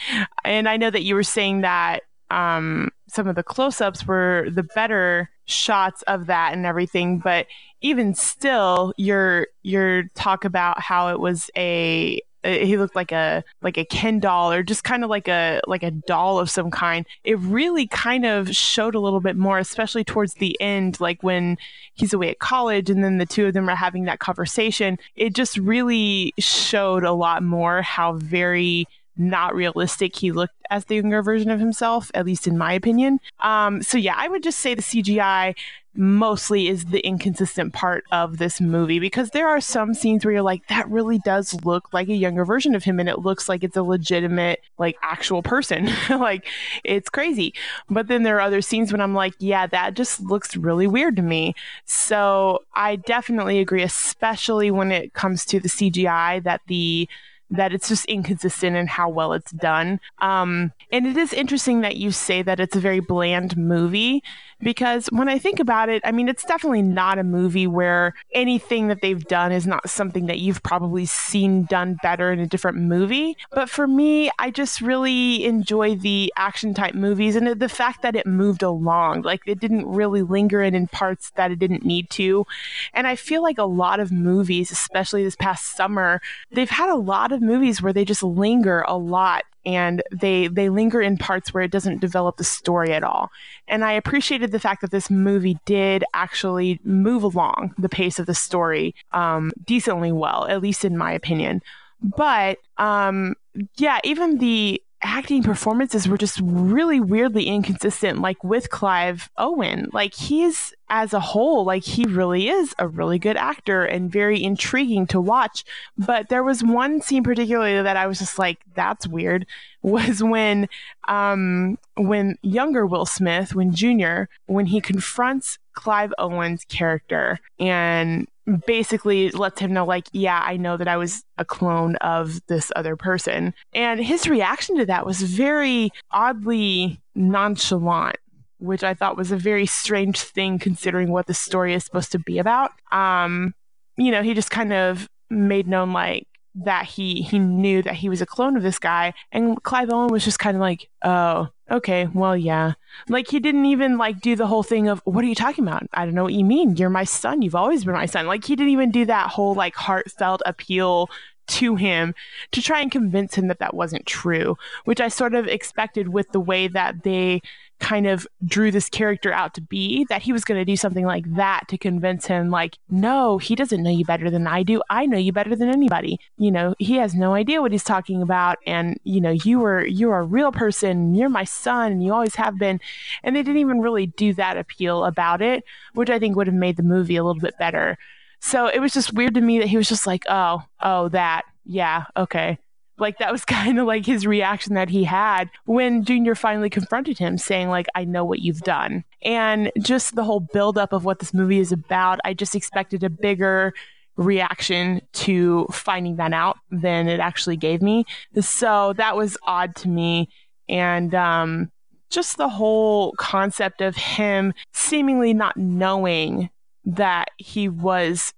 [0.43, 4.63] and I know that you were saying that um, some of the close-ups were the
[4.63, 7.45] better shots of that and everything, but
[7.83, 13.77] even still, your your talk about how it was a he looked like a like
[13.77, 17.05] a Ken doll or just kind of like a like a doll of some kind.
[17.23, 21.57] It really kind of showed a little bit more, especially towards the end, like when
[21.93, 24.97] he's away at college and then the two of them are having that conversation.
[25.15, 30.95] It just really showed a lot more how very not realistic he looked as the
[30.95, 33.19] younger version of himself, at least in my opinion.
[33.41, 35.55] Um, so yeah, I would just say the CGI
[35.95, 40.41] mostly is the inconsistent part of this movie because there are some scenes where you're
[40.41, 43.63] like, that really does look like a younger version of him, and it looks like
[43.63, 45.89] it's a legitimate, like actual person.
[46.09, 46.47] like
[46.83, 47.53] it's crazy.
[47.89, 51.15] But then there are other scenes when I'm like, yeah, that just looks really weird
[51.17, 51.53] to me.
[51.85, 57.07] So I definitely agree, especially when it comes to the CGI that the
[57.53, 59.99] that it's just inconsistent in how well it's done.
[60.19, 64.23] Um, and it is interesting that you say that it's a very bland movie
[64.63, 68.87] because when I think about it, I mean, it's definitely not a movie where anything
[68.87, 72.77] that they've done is not something that you've probably seen done better in a different
[72.77, 73.37] movie.
[73.51, 78.15] But for me, I just really enjoy the action type movies and the fact that
[78.15, 79.23] it moved along.
[79.23, 82.47] Like it didn't really linger in, in parts that it didn't need to.
[82.93, 86.95] And I feel like a lot of movies, especially this past summer, they've had a
[86.95, 91.53] lot of movies where they just linger a lot and they they linger in parts
[91.53, 93.29] where it doesn't develop the story at all.
[93.67, 98.25] And I appreciated the fact that this movie did actually move along the pace of
[98.25, 101.61] the story um, decently well, at least in my opinion.
[102.01, 103.35] But um,
[103.77, 109.89] yeah, even the acting performances were just really weirdly inconsistent like with Clive Owen.
[109.91, 114.41] Like he's as a whole like he really is a really good actor and very
[114.41, 115.63] intriguing to watch.
[115.97, 119.45] But there was one scene particularly that I was just like that's weird
[119.81, 120.69] was when
[121.07, 128.27] um when younger Will Smith when junior when he confronts Clive Owen's character and
[128.65, 132.71] basically lets him know like yeah i know that i was a clone of this
[132.75, 133.53] other person.
[133.73, 138.17] And his reaction to that was very oddly nonchalant
[138.59, 142.19] which i thought was a very strange thing considering what the story is supposed to
[142.19, 142.71] be about.
[142.91, 143.53] Um
[143.97, 148.09] you know he just kind of made known like that he he knew that he
[148.09, 149.13] was a clone of this guy.
[149.31, 152.73] And clive owen was just kind of like oh okay well yeah.
[153.09, 155.83] Like he didn't even like do the whole thing of what are you talking about?
[155.93, 156.77] I don't know what you mean.
[156.77, 157.41] You're my son.
[157.41, 158.27] You've always been my son.
[158.27, 161.09] Like he didn't even do that whole like heartfelt appeal
[161.45, 162.15] to him
[162.51, 166.31] to try and convince him that that wasn't true which i sort of expected with
[166.31, 167.41] the way that they
[167.79, 171.05] kind of drew this character out to be that he was going to do something
[171.05, 174.81] like that to convince him like no he doesn't know you better than i do.
[174.89, 176.19] I know you better than anybody.
[176.37, 179.85] You know he has no idea what he's talking about and you know you were
[179.85, 182.79] you're a real person you're my son and you always have been.
[183.23, 185.63] And they didn't even really do that appeal about it
[185.93, 187.97] which i think would have made the movie a little bit better.
[188.39, 191.43] So it was just weird to me that he was just like oh oh that.
[191.65, 192.57] Yeah okay
[192.97, 197.17] like that was kind of like his reaction that he had when Junior finally confronted
[197.17, 199.03] him, saying, like, I know what you've done.
[199.21, 203.09] And just the whole buildup of what this movie is about, I just expected a
[203.09, 203.73] bigger
[204.15, 208.05] reaction to finding that out than it actually gave me.
[208.39, 210.29] So that was odd to me.
[210.69, 211.71] And um,
[212.09, 216.49] just the whole concept of him seemingly not knowing
[216.85, 218.33] that he was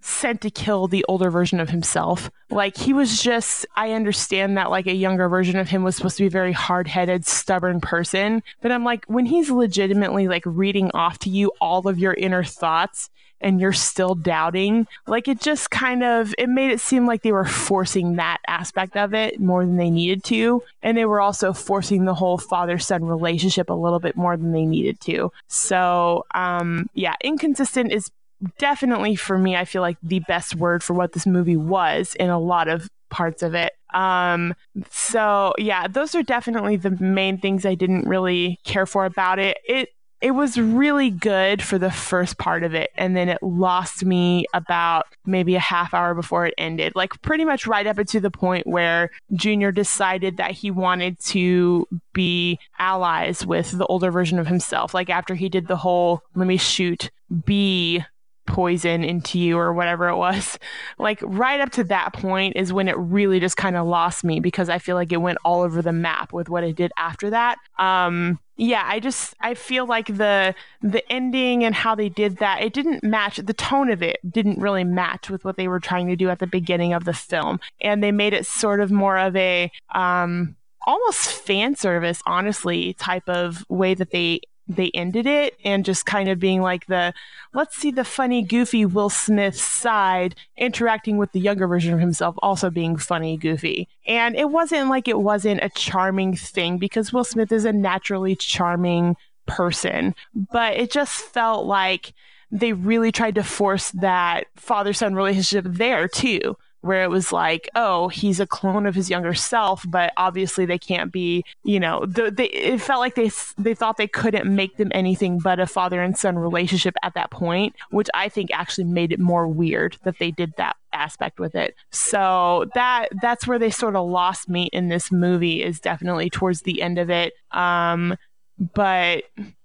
[0.00, 2.30] sent to kill the older version of himself.
[2.50, 6.16] Like he was just I understand that like a younger version of him was supposed
[6.18, 10.90] to be a very hard-headed, stubborn person, but I'm like when he's legitimately like reading
[10.94, 13.10] off to you all of your inner thoughts
[13.40, 17.32] and you're still doubting, like it just kind of it made it seem like they
[17.32, 21.52] were forcing that aspect of it more than they needed to, and they were also
[21.52, 25.32] forcing the whole father-son relationship a little bit more than they needed to.
[25.48, 28.10] So, um yeah, inconsistent is
[28.58, 32.30] definitely for me, I feel like the best word for what this movie was in
[32.30, 33.72] a lot of parts of it.
[33.92, 34.54] Um,
[34.90, 39.58] so yeah, those are definitely the main things I didn't really care for about it.
[39.68, 39.90] It
[40.20, 42.90] it was really good for the first part of it.
[42.96, 46.94] And then it lost me about maybe a half hour before it ended.
[46.96, 51.86] Like pretty much right up to the point where Junior decided that he wanted to
[52.14, 54.94] be allies with the older version of himself.
[54.94, 57.10] Like after he did the whole, let me shoot
[57.44, 58.02] B
[58.46, 60.58] poison into you or whatever it was.
[60.96, 64.40] Like right up to that point is when it really just kind of lost me
[64.40, 67.30] because I feel like it went all over the map with what it did after
[67.30, 67.58] that.
[67.78, 72.62] Um yeah, I just I feel like the the ending and how they did that
[72.62, 76.06] it didn't match the tone of it didn't really match with what they were trying
[76.08, 79.18] to do at the beginning of the film and they made it sort of more
[79.18, 80.54] of a um
[80.86, 86.28] almost fan service honestly type of way that they they ended it and just kind
[86.28, 87.12] of being like the
[87.52, 92.34] let's see the funny goofy will smith side interacting with the younger version of himself
[92.38, 93.88] also being funny goofy.
[94.06, 98.36] And it wasn't like it wasn't a charming thing because will smith is a naturally
[98.36, 100.14] charming person
[100.52, 102.14] but it just felt like
[102.50, 107.66] they really tried to force that father son relationship there too where it was like,
[107.74, 112.04] oh, he's a clone of his younger self, but obviously they can't be, you know,
[112.04, 115.66] the, they, it felt like they they thought they couldn't make them anything but a
[115.66, 119.96] father and son relationship at that point, which I think actually made it more weird
[120.04, 121.74] that they did that aspect with it.
[121.90, 126.62] So that that's where they sort of lost me in this movie is definitely towards
[126.62, 127.32] the end of it.
[127.50, 128.14] Um,
[128.58, 129.24] but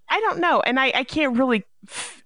[0.09, 1.65] I don't know, and I I can't really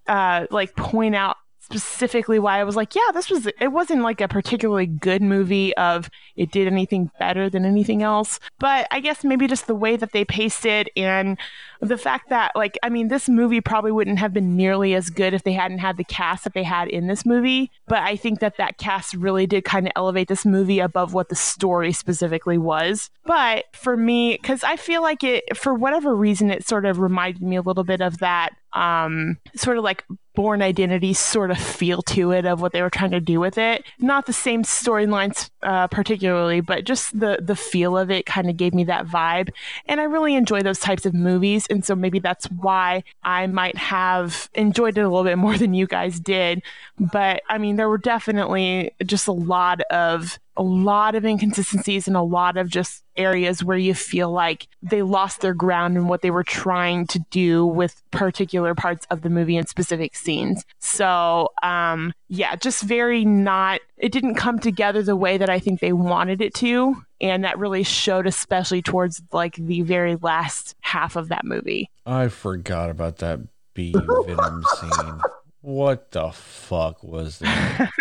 [0.07, 4.19] uh like point out specifically why I was like, yeah, this was it wasn't like
[4.21, 9.23] a particularly good movie of it did anything better than anything else, but I guess
[9.23, 11.37] maybe just the way that they paced it and
[11.79, 15.33] the fact that like I mean this movie probably wouldn't have been nearly as good
[15.33, 18.39] if they hadn't had the cast that they had in this movie, but I think
[18.39, 22.57] that that cast really did kind of elevate this movie above what the story specifically
[22.57, 23.09] was.
[23.25, 27.41] But for me cuz I feel like it for whatever reason it sort of reminded
[27.41, 30.03] me a little bit of that um sort of like
[30.35, 33.57] Bourne Identity sort of feel to it of what they were trying to do with
[33.57, 33.85] it.
[33.99, 38.57] Not the same storylines uh, particularly, but just the the feel of it kind of
[38.57, 39.49] gave me that vibe.
[39.85, 43.77] And I really enjoy those types of movies, and so maybe that's why I might
[43.77, 46.63] have enjoyed it a little bit more than you guys did.
[46.99, 52.15] But I mean, there were definitely just a lot of a lot of inconsistencies and
[52.15, 56.21] a lot of just areas where you feel like they lost their ground in what
[56.21, 60.63] they were trying to do with particular parts of the movie and specific scenes.
[60.79, 65.79] So, um, yeah, just very not, it didn't come together the way that I think
[65.79, 66.95] they wanted it to.
[67.19, 71.89] And that really showed, especially towards like the very last half of that movie.
[72.05, 73.39] I forgot about that
[73.73, 75.21] bee venom scene.
[75.61, 77.89] What the fuck was that?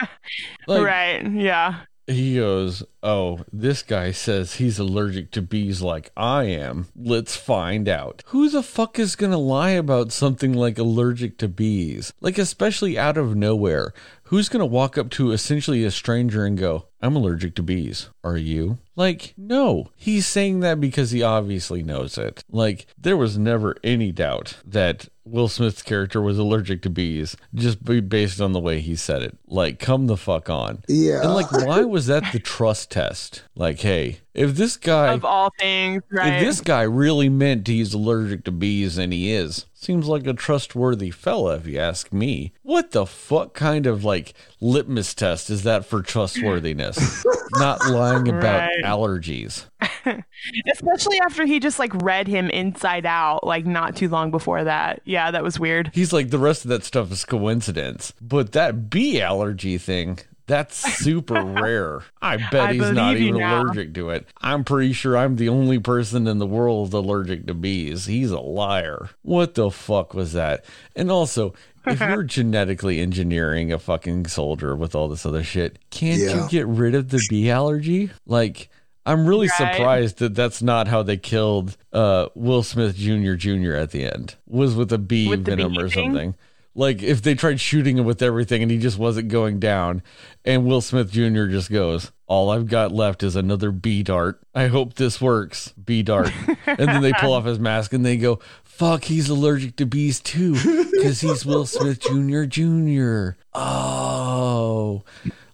[0.69, 1.33] Like, right.
[1.33, 6.89] Yeah he goes, Oh, this guy says he's allergic to bees like I am.
[6.97, 8.23] Let's find out.
[8.27, 12.13] Who the fuck is gonna lie about something like allergic to bees?
[12.21, 13.93] Like, especially out of nowhere.
[14.33, 18.09] Who's gonna walk up to essentially a stranger and go, I'm allergic to bees.
[18.25, 18.79] Are you?
[18.97, 19.91] Like, no.
[19.95, 22.43] He's saying that because he obviously knows it.
[22.49, 27.85] Like, there was never any doubt that Will Smith's character was allergic to bees just
[27.85, 29.37] based on the way he said it.
[29.47, 30.83] Like, come the fuck on.
[30.89, 31.21] Yeah.
[31.21, 33.43] And like, why was that the trust test?
[33.55, 36.35] Like, hey, if this guy of all things, right?
[36.35, 40.33] If this guy really meant he's allergic to bees, and he is, seems like a
[40.33, 42.53] trustworthy fella, if you ask me.
[42.63, 47.25] What the fuck kind of like litmus test is that for trustworthiness?
[47.55, 48.85] Not lying about right.
[48.85, 49.67] allergies.
[50.73, 55.03] Especially after he just like read him inside out, like not too long before that.
[55.05, 55.91] Yeah, that was weird.
[55.93, 58.13] He's like, the rest of that stuff is coincidence.
[58.21, 62.03] But that bee allergy thing, that's super rare.
[62.21, 64.27] I bet I he's not even allergic to it.
[64.41, 68.07] I'm pretty sure I'm the only person in the world allergic to bees.
[68.07, 69.11] He's a liar.
[69.23, 70.65] What the fuck was that?
[70.97, 71.55] And also,
[71.87, 76.45] if you're genetically engineering a fucking soldier with all this other shit, can't yeah.
[76.45, 78.11] you get rid of the bee allergy?
[78.27, 78.69] Like,
[79.05, 79.75] I'm really right.
[79.75, 83.35] surprised that that's not how they killed uh, Will Smith Jr.
[83.35, 83.75] Jr.
[83.75, 84.37] at the end.
[84.47, 86.35] Was with a bee with venom or something.
[86.75, 90.03] Like if they tried shooting him with everything and he just wasn't going down,
[90.45, 91.47] and Will Smith Jr.
[91.47, 94.41] just goes, "All I've got left is another bee dart.
[94.55, 96.33] I hope this works, bee dart."
[96.67, 100.19] and then they pull off his mask and they go, "Fuck, he's allergic to bees
[100.19, 100.55] too,
[100.93, 102.45] because he's Will Smith Jr.
[102.45, 105.05] Jr." Oh,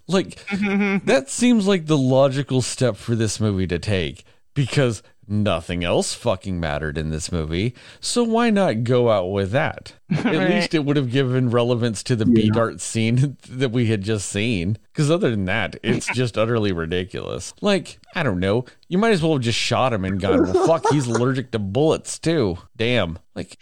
[0.07, 6.15] like that seems like the logical step for this movie to take because nothing else
[6.15, 7.75] fucking mattered in this movie.
[8.01, 9.95] So why not go out with that?
[10.11, 10.51] At right.
[10.51, 12.35] least it would have given relevance to the yeah.
[12.35, 14.79] bee dart scene that we had just seen.
[14.93, 17.55] Because other than that, it's just utterly ridiculous.
[17.61, 18.65] Like, I don't know.
[18.89, 21.59] You might as well have just shot him and gone, well, fuck, he's allergic to
[21.59, 22.59] bullets too.
[22.77, 23.19] Damn.
[23.35, 23.57] Like,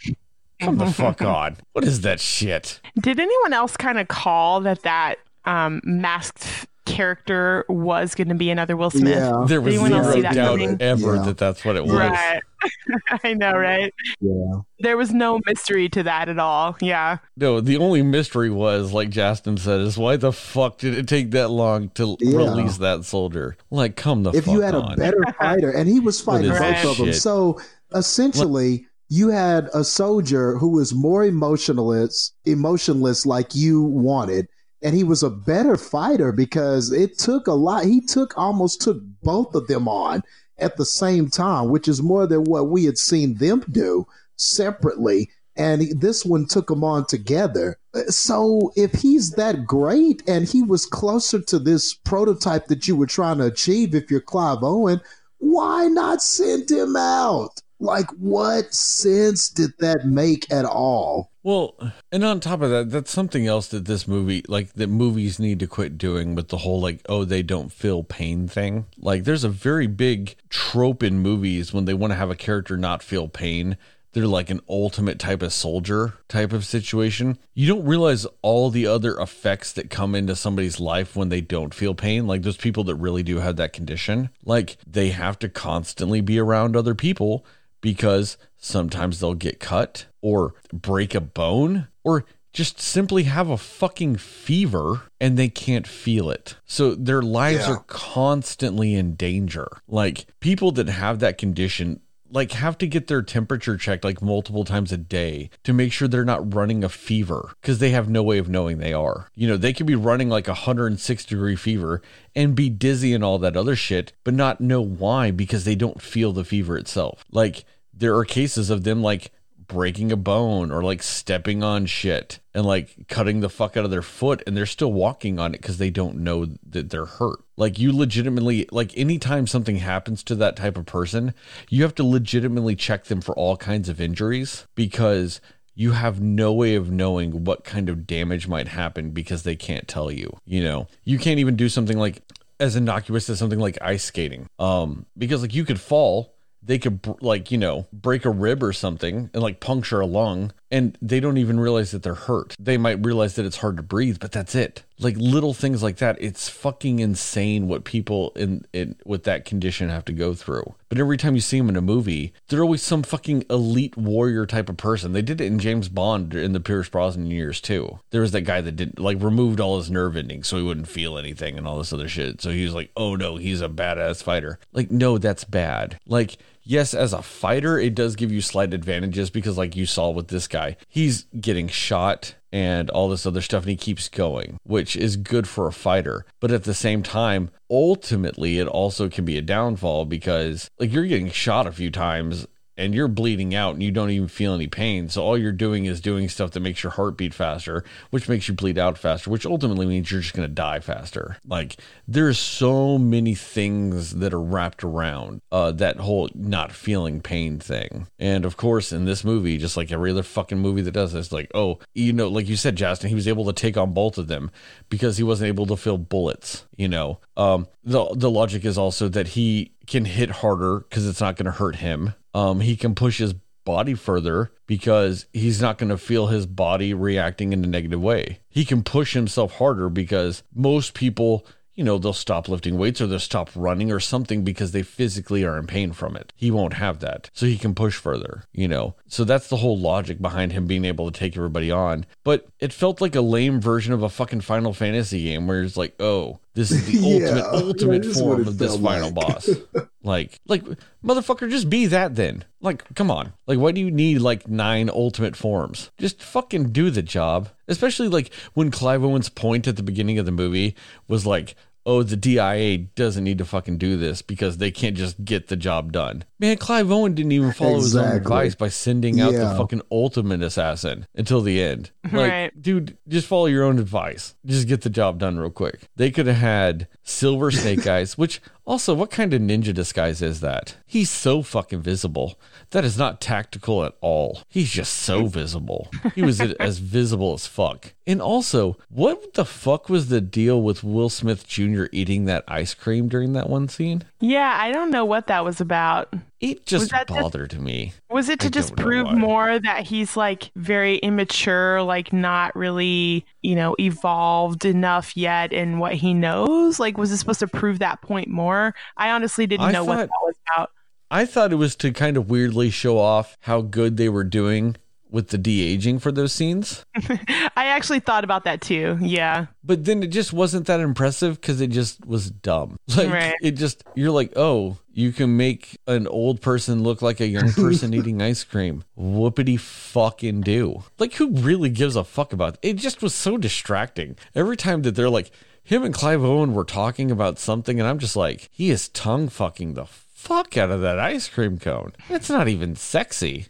[0.59, 1.57] Come the fuck on.
[1.73, 2.79] What is that shit?
[2.99, 8.49] Did anyone else kind of call that that um, masked character was going to be
[8.49, 9.15] another Will Smith?
[9.17, 9.45] Yeah.
[9.47, 10.77] There was Anyone zero that doubt coming?
[10.81, 11.21] ever Yeah.
[11.23, 11.93] that that's what it was.
[11.93, 12.41] Right.
[13.23, 13.93] I know, right?
[14.19, 14.61] Yeah.
[14.79, 16.75] There was no mystery to that at all.
[16.81, 17.19] Yeah.
[17.37, 21.29] No, the only mystery was, like Justin said, is why the fuck did it take
[21.31, 22.37] that long to Yeah.
[22.37, 23.55] release that soldier?
[23.69, 24.93] Like, come the if fuck you had on.
[24.93, 27.15] a better fighter, and he was fighting both that of them, shit?
[27.15, 27.59] so
[27.93, 34.47] essentially you had a soldier who was more emotionless, emotionless like you wanted,
[34.81, 37.85] and he was a better fighter because it took a lot.
[37.85, 40.23] He took almost took both of them on
[40.57, 44.05] at the same time, which is more than what we had seen them do
[44.35, 45.29] separately.
[45.55, 47.77] And he- this one took them on together.
[47.93, 52.95] Uh, so if he's that great and he was closer to this prototype that you
[52.95, 55.01] were trying to achieve, if you're Clive Owen,
[55.39, 57.61] why not send him out?
[57.79, 61.31] Like, what sense did that make at all?
[61.43, 61.75] Well,
[62.11, 65.59] and on top of that, that's something else that this movie, like that movies need
[65.59, 68.85] to quit doing with the whole like, oh, they don't feel pain thing.
[68.97, 72.77] Like, there's a very big trope in movies when they want to have a character
[72.77, 73.77] not feel pain.
[74.13, 77.37] They're like an ultimate type of soldier type of situation.
[77.53, 81.73] You don't realize all the other effects that come into somebody's life when they don't
[81.73, 82.25] feel pain.
[82.25, 86.39] Like those people that really do have that condition, like they have to constantly be
[86.39, 87.45] around other people
[87.81, 94.15] because sometimes they'll get cut or break a bone or just simply have a fucking
[94.15, 96.55] fever and they can't feel it.
[96.65, 97.73] So their lives Yeah.
[97.73, 99.67] are constantly in danger.
[99.87, 101.99] Like people that have that condition
[102.31, 106.07] like have to get their temperature checked like multiple times a day to make sure
[106.07, 109.29] they're not running a fever because they have no way of knowing they are.
[109.35, 112.01] You know, they could be running like a 106 degree fever
[112.35, 116.01] and be dizzy and all that other shit, but not know why because they don't
[116.01, 117.23] feel the fever itself.
[117.31, 119.31] Like there are cases of them like
[119.67, 123.91] breaking a bone or like stepping on shit and like cutting the fuck out of
[123.91, 127.39] their foot and they're still walking on it because they don't know that they're hurt.
[127.55, 131.33] Like you legitimately like anytime something happens to that type of person,
[131.69, 135.41] you have to legitimately check them for all kinds of injuries because
[135.75, 139.87] you have no way of knowing what kind of damage might happen because they can't
[139.87, 140.35] tell you.
[140.43, 142.23] You know, you can't even do something like
[142.59, 144.49] as innocuous as something like ice skating.
[144.57, 148.73] Um, because like you could fall, they could like you know break a rib or
[148.73, 152.55] something and like puncture a lung, and they don't even realize that they're hurt.
[152.59, 154.83] They might realize that it's hard to breathe, but that's it.
[154.99, 156.17] Like little things like that.
[156.19, 160.73] It's fucking insane what people in, in with that condition have to go through.
[160.89, 164.45] But every time you see them in a movie, they're always some fucking elite warrior
[164.45, 165.13] type of person.
[165.13, 167.99] They did it in James Bond in the Pierce Brosnan years too.
[168.09, 170.87] There was that guy that did like removed all his nerve endings so he wouldn't
[170.87, 172.41] feel anything and all this other shit.
[172.41, 174.59] So he was like, oh no, he's a badass fighter.
[174.73, 175.99] Like, no, that's bad.
[176.07, 176.37] Like,
[176.67, 180.27] yes, as a fighter, it does give you slight advantages because, like you saw with
[180.27, 184.95] this guy, he's getting shot and all this other stuff, and he keeps going, which
[184.95, 186.25] is good for a fighter.
[186.39, 191.05] But at the same time, ultimately, it also can be a downfall because, like, you're
[191.05, 192.47] getting shot a few times
[192.77, 195.09] and you're bleeding out and you don't even feel any pain.
[195.09, 198.47] So all you're doing is doing stuff that makes your heart beat faster, which makes
[198.47, 201.37] you bleed out faster, which ultimately means you're just going to die faster.
[201.45, 207.59] Like there's so many things that are wrapped around uh, that whole not feeling pain
[207.59, 208.07] thing.
[208.19, 211.31] And of course, in this movie, just like every other fucking movie that does this,
[211.31, 214.17] like, oh, you know, like you said, Justin, he was able to take on both
[214.17, 214.51] of them
[214.89, 217.19] because he wasn't able to feel bullets, you know.
[217.37, 221.45] Um, the, the logic is also that he can hit harder because it's not going
[221.45, 223.33] to hurt him um, he can push his
[223.65, 228.41] body further because he's not going to feel his body reacting in a negative way.
[228.47, 233.07] He can push himself harder because most people, you know, they'll stop lifting weights or
[233.07, 236.31] they'll stop running or something because they physically are in pain from it.
[236.35, 237.31] He won't have that.
[237.33, 238.95] So he can push further, you know.
[239.07, 242.05] So that's the whole logic behind him being able to take everybody on.
[242.23, 245.75] But it felt like a lame version of a fucking Final Fantasy game where it's
[245.75, 247.27] like, oh, this is the Yeah.
[247.27, 249.15] ultimate, ultimate Yeah, this is what form of this final like.
[249.15, 249.49] boss.
[250.03, 250.63] Like, like,
[251.03, 252.45] motherfucker, just be that then.
[252.61, 253.33] Like, come on.
[253.45, 255.91] Like, why do you need like nine ultimate forms?
[255.97, 257.49] Just fucking do the job.
[257.67, 260.75] Especially like when Clive Owen's point at the beginning of the movie
[261.09, 261.55] was like,
[261.87, 265.55] oh, the DIA doesn't need to fucking do this because they can't just get the
[265.55, 266.25] job done.
[266.37, 270.43] Man, Clive Owen didn't even follow his own advice by sending out the fucking ultimate
[270.43, 271.89] assassin until the end.
[272.07, 272.61] Like, Right.
[272.61, 274.35] dude, just follow your own advice.
[274.45, 275.81] Just get the job done real quick.
[275.97, 280.41] They could have had Silver Snake Eyes, which also, what kind of ninja disguise is
[280.41, 280.75] that?
[280.85, 282.37] He's so fucking visible.
[282.71, 284.41] That is not tactical at all.
[284.49, 285.89] He's just so visible.
[286.13, 287.93] He was as visible as fuck.
[288.05, 291.85] And also, what the fuck was the deal with Will Smith Jr.
[291.93, 294.03] eating that ice cream during that one scene?
[294.19, 296.13] Yeah, I don't know what that was about.
[296.39, 297.93] It just that just- bothered me.
[298.09, 303.25] Was it to I just prove more that he's like very immature, like not really,
[303.41, 306.79] you know, evolved enough yet in what he knows?
[306.79, 308.75] Like, was it supposed to prove that point more?
[308.97, 310.71] I honestly didn't I know what that was about.
[311.09, 314.75] I thought it was to kind of weirdly show off how good they were doing
[315.09, 316.85] with the de aging for those scenes.
[316.95, 318.97] I actually thought about that too.
[319.01, 319.47] Yeah.
[319.63, 322.77] But then it just wasn't that impressive because it just was dumb.
[322.95, 323.35] Like Right.
[323.41, 327.51] it just you're like, oh, you can make an old person look like a young
[327.51, 328.83] person eating ice cream.
[328.99, 330.83] Whoopity fucking do.
[330.99, 332.73] Like who really gives a fuck about it?
[332.75, 334.17] Just was so distracting.
[334.35, 335.31] Every time that they're like
[335.63, 339.27] him and Clive Owen were talking about something, and I'm just like, he is tongue
[339.27, 341.91] fucking the fuck out of that ice cream cone.
[342.09, 343.47] It's not even sexy.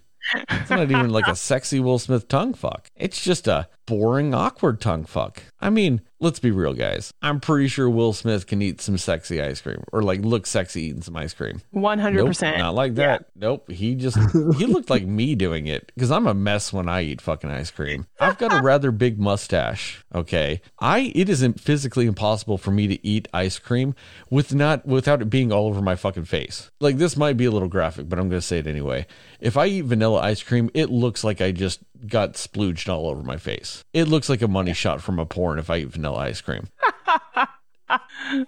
[0.49, 2.89] It's not even like a sexy Will Smith tongue fuck.
[2.95, 5.43] It's just a boring, awkward tongue fuck.
[5.59, 7.13] I mean, let's be real, guys.
[7.21, 10.83] I'm pretty sure Will Smith can eat some sexy ice cream or like look sexy
[10.83, 11.61] eating some ice cream.
[11.73, 12.13] 100%.
[12.13, 13.25] Nope, not like that.
[13.35, 13.69] Nope.
[13.71, 14.17] He just
[14.57, 17.71] he looked like me doing it because I'm a mess when I eat fucking ice
[17.71, 18.05] cream.
[18.19, 20.03] I've got a rather big mustache.
[20.13, 23.95] Okay, I it isn't physically impossible for me to eat ice cream
[24.29, 26.69] with not without it being all over my fucking face.
[26.79, 29.07] Like this might be a little graphic, but I'm gonna say it anyway.
[29.39, 33.23] If I eat vanilla ice cream, it looks like I just got splooged all over
[33.23, 33.83] my face.
[33.93, 36.67] It looks like a money shot from a porn if I eat vanilla ice cream.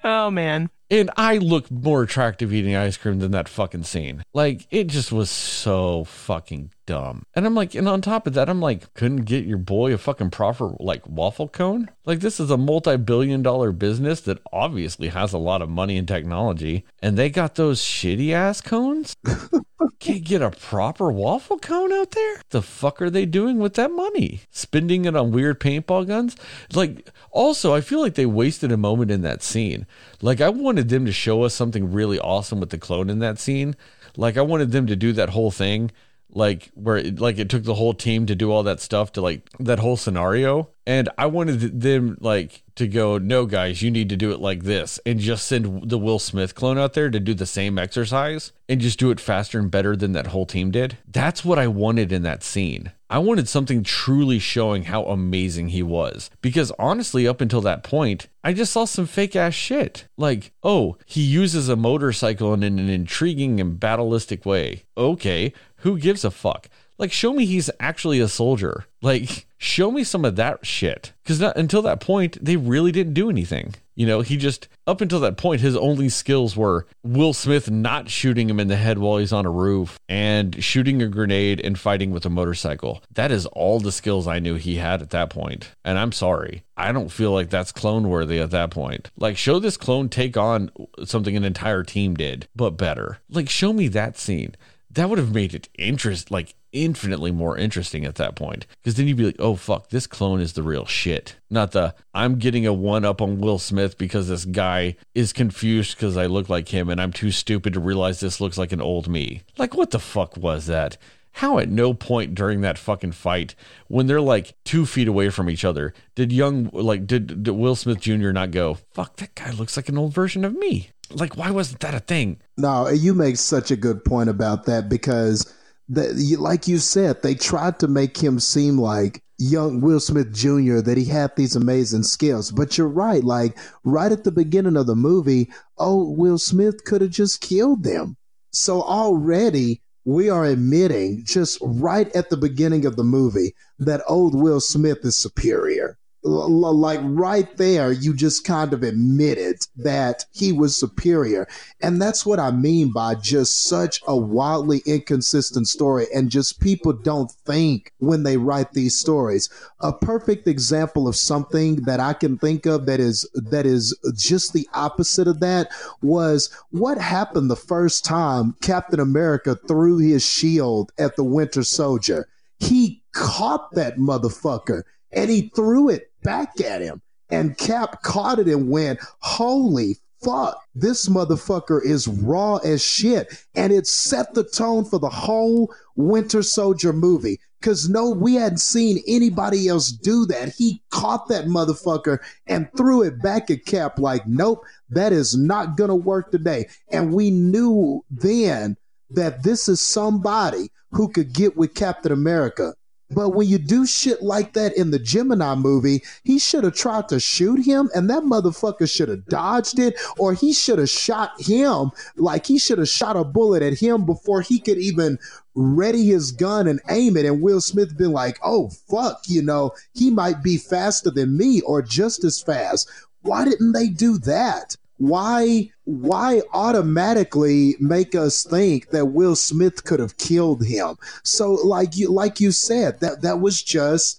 [0.04, 0.70] Oh, man.
[0.92, 4.24] And I look more attractive eating ice cream than that fucking scene.
[4.34, 7.24] Like, it just was so fucking dumb.
[7.36, 10.00] And I'm like, and on top of that, I'm like, couldn't get your boy a
[10.00, 11.90] fucking proper, like, waffle cone?
[12.06, 15.96] Like, this is a multi billion dollar business that obviously has a lot of money
[15.98, 16.86] and technology.
[17.04, 19.16] And they got those shitty ass cones?
[20.00, 22.42] Can't get a proper waffle cone out there?
[22.52, 24.42] The fuck are they doing with that money?
[24.50, 26.38] Spending it on weird paintball guns?
[26.74, 29.86] Like, also, I feel like they wasted a moment in that scene.
[30.22, 33.40] Like, I wanted them to show us something really awesome with the clone in that
[33.40, 33.76] scene.
[34.18, 35.92] Like, I wanted them to do that whole thing,
[36.32, 39.50] like, where like it took the whole team to do all that stuff to like
[39.60, 40.70] that whole scenario.
[40.86, 44.64] And I wanted them like to go, no, guys, you need to do it like
[44.64, 48.54] this, and just send the Will Smith clone out there to do the same exercise
[48.68, 50.98] and just do it faster and better than that whole team did.
[51.08, 52.92] That's what I wanted in that scene.
[53.12, 56.30] I wanted something truly showing how amazing he was.
[56.42, 60.06] Because honestly, up until that point, I just saw some fake ass shit.
[60.16, 64.84] Like, oh, he uses a motorcycle in an intriguing and battleistic way.
[64.96, 66.70] Okay, who gives a fuck?
[66.98, 68.86] Like, show me he's actually a soldier.
[69.02, 71.14] Like, show me some of that shit.
[71.24, 73.74] Because until that point, they really didn't do anything.
[73.96, 78.10] You know, he just, up until that point, his only skills were Will Smith not
[78.10, 81.80] shooting him in the head while he's on a roof and shooting a grenade and
[81.80, 83.02] fighting with a motorcycle.
[83.14, 85.72] That is all the skills I knew he had at that point.
[85.86, 86.64] And I'm sorry.
[86.76, 89.10] I don't feel like that's clone worthy at that point.
[89.18, 90.72] Like, show this clone take on
[91.06, 93.20] something an entire team did, but better.
[93.30, 94.56] Like, show me that scene
[94.92, 98.66] that would have made it interest like infinitely more interesting at that point.
[98.82, 101.36] Because then you'd be like oh fuck this clone is the real shit.
[101.50, 105.96] Not the i'm getting a one up on will smith because this guy is confused
[105.96, 108.82] because i look like him and i'm too stupid to realize this looks like an
[108.82, 109.44] old me.
[109.58, 110.98] Like what the fuck was that?
[111.34, 113.56] How at no point during that fucking fight
[113.88, 117.76] when they're like two feet away from each other did young like did, did will
[117.76, 121.36] smith jr not go fuck that guy looks like an old version of me like
[121.38, 125.54] why wasn't that a thing No, you make such a good point about that because,
[125.88, 130.82] the, like you said, they tried to make him seem like young Will Smith Jr.,
[130.82, 132.52] that he had these amazing skills.
[132.52, 133.24] But you're right.
[133.24, 137.84] Like, right at the beginning of the movie, oh, Will Smith could have just killed
[137.84, 138.18] them.
[138.52, 144.36] So already we are admitting, just right at the beginning of the movie, that old
[144.36, 145.98] Will Smith is superior.
[146.22, 151.48] Like right there, you just kind of admitted that he was superior.
[151.82, 156.08] And that's what I mean by just such a wildly inconsistent story.
[156.14, 159.50] And just people don't think when they write these stories.
[159.80, 164.52] A perfect example of something that I can think of that is that is just
[164.52, 170.92] the opposite of that was what happened the first time Captain America threw his shield
[170.98, 172.28] at the Winter Soldier.
[172.58, 177.02] He caught that motherfucker and he threw it back at him.
[177.30, 183.46] And Cap caught it and went, Holy fuck, this motherfucker is raw as shit.
[183.56, 187.40] And it set the tone for the whole Winter Soldier movie.
[187.62, 190.54] Cause no, we hadn't seen anybody else do that.
[190.58, 195.76] He caught that motherfucker and threw it back at Cap like, nope, that is not
[195.76, 196.70] gonna work today.
[196.90, 198.78] And we knew then
[199.10, 202.76] that this is somebody who could get with Captain America
[203.12, 207.10] But when you do shit like that in the Gemini movie, he should have tried
[207.10, 211.32] to shoot him and that motherfucker should have dodged it or he should have shot
[211.42, 215.18] him like he should have shot a bullet at him before he could even
[215.56, 219.72] ready his gun and aim it and Will Smith been like, "Oh fuck, you know,
[219.94, 222.88] he might be faster than me or just as fast."
[223.22, 224.78] Why didn't they do that?
[225.00, 230.98] Why why automatically make us think that Will Smith could have killed him?
[231.24, 234.19] So like you like you said that that was just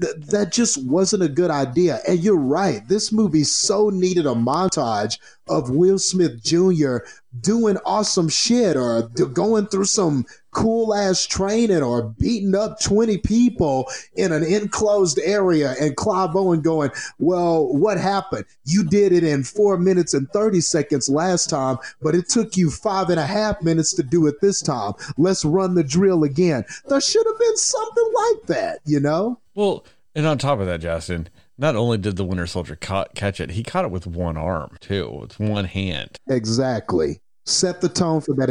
[0.00, 2.00] th- that just wasn't a good idea.
[2.06, 2.86] And you're right.
[2.88, 5.18] This movie so needed a montage
[5.48, 6.98] of Will Smith Jr.
[7.40, 13.86] doing awesome shit or going through some cool ass training or beating up 20 people
[14.16, 18.46] in an enclosed area and Clive Owen going, Well, what happened?
[18.64, 22.70] You did it in four minutes and 30 seconds last time, but it took you
[22.70, 24.94] five and a half minutes to do it this time.
[25.16, 26.64] Let's run the drill again.
[26.88, 29.38] There should have been something like that, you know?
[29.56, 29.84] Well,
[30.14, 31.28] and on top of that, Justin,
[31.58, 34.76] not only did the Winter Soldier ca- catch it, he caught it with one arm
[34.80, 36.18] too, with one hand.
[36.28, 37.20] Exactly.
[37.46, 38.50] Set the tone for that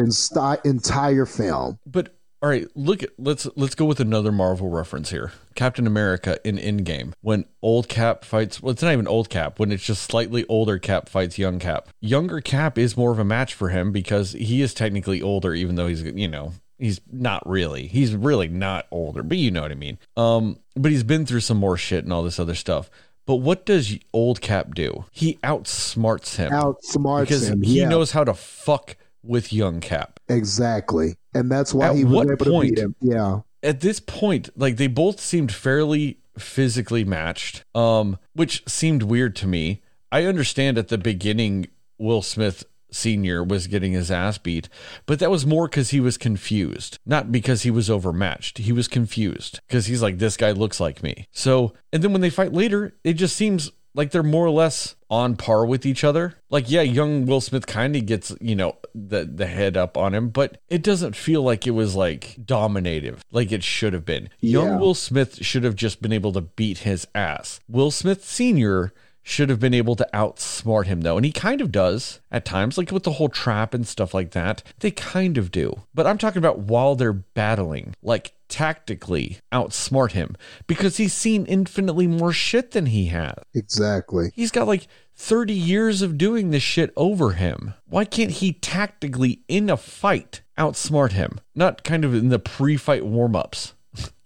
[0.66, 1.80] entire film.
[1.86, 5.32] But all right, look at let's let's go with another Marvel reference here.
[5.56, 8.62] Captain America in Endgame when old Cap fights.
[8.62, 9.60] Well, it's not even old Cap.
[9.60, 11.90] When it's just slightly older Cap fights young Cap.
[12.02, 15.76] Younger Cap is more of a match for him because he is technically older, even
[15.76, 17.88] though he's you know he's not really.
[17.88, 19.98] He's really not older, but you know what I mean.
[20.18, 22.90] Um, but he's been through some more shit and all this other stuff.
[23.26, 25.06] But what does old Cap do?
[25.12, 26.52] He outsmarts him.
[26.52, 27.62] Outsmarts him because him.
[27.64, 30.20] he yeah, knows how to fuck with young Cap.
[30.30, 31.16] exactly.
[31.34, 32.96] And that's why At he was what able point- to beat him.
[33.02, 33.40] Yeah.
[33.64, 39.48] At this point, like they both seemed fairly physically matched, um, which seemed weird to
[39.48, 39.82] me.
[40.12, 41.68] I understand at the beginning
[41.98, 42.64] Will Smith
[42.96, 43.44] Sr.
[43.44, 44.70] was getting his ass beat,
[45.06, 48.60] but that was more because he was confused, not because he was overmatched.
[48.60, 51.28] He was confused because he's like, this guy looks like me.
[51.32, 54.96] So, and then when they fight later, it just seems like they're more or less
[55.10, 56.36] on par with each other.
[56.50, 60.14] Like, yeah, young Will Smith kind of gets, you know, the the head up on
[60.14, 64.30] him, but it doesn't feel like it was like dominative, like it should have been.
[64.40, 67.60] Young Will Smith should have just been able to beat his ass.
[67.68, 68.94] Will Smith Sr.
[69.28, 72.78] should have been able to outsmart him though, and he kind of does at times,
[72.78, 74.62] like with the whole trap and stuff like that.
[74.80, 75.82] They kind of do.
[75.96, 82.06] But I'm talking about while they're battling, like tactically outsmart him because he's seen infinitely
[82.06, 83.36] more shit than he has.
[83.56, 84.32] Exactly.
[84.36, 87.74] He's got like 30 years of doing this shit over him.
[87.88, 91.40] Why can't he tactically, in a fight, outsmart him?
[91.56, 93.74] Not kind of in the pre fight warm ups.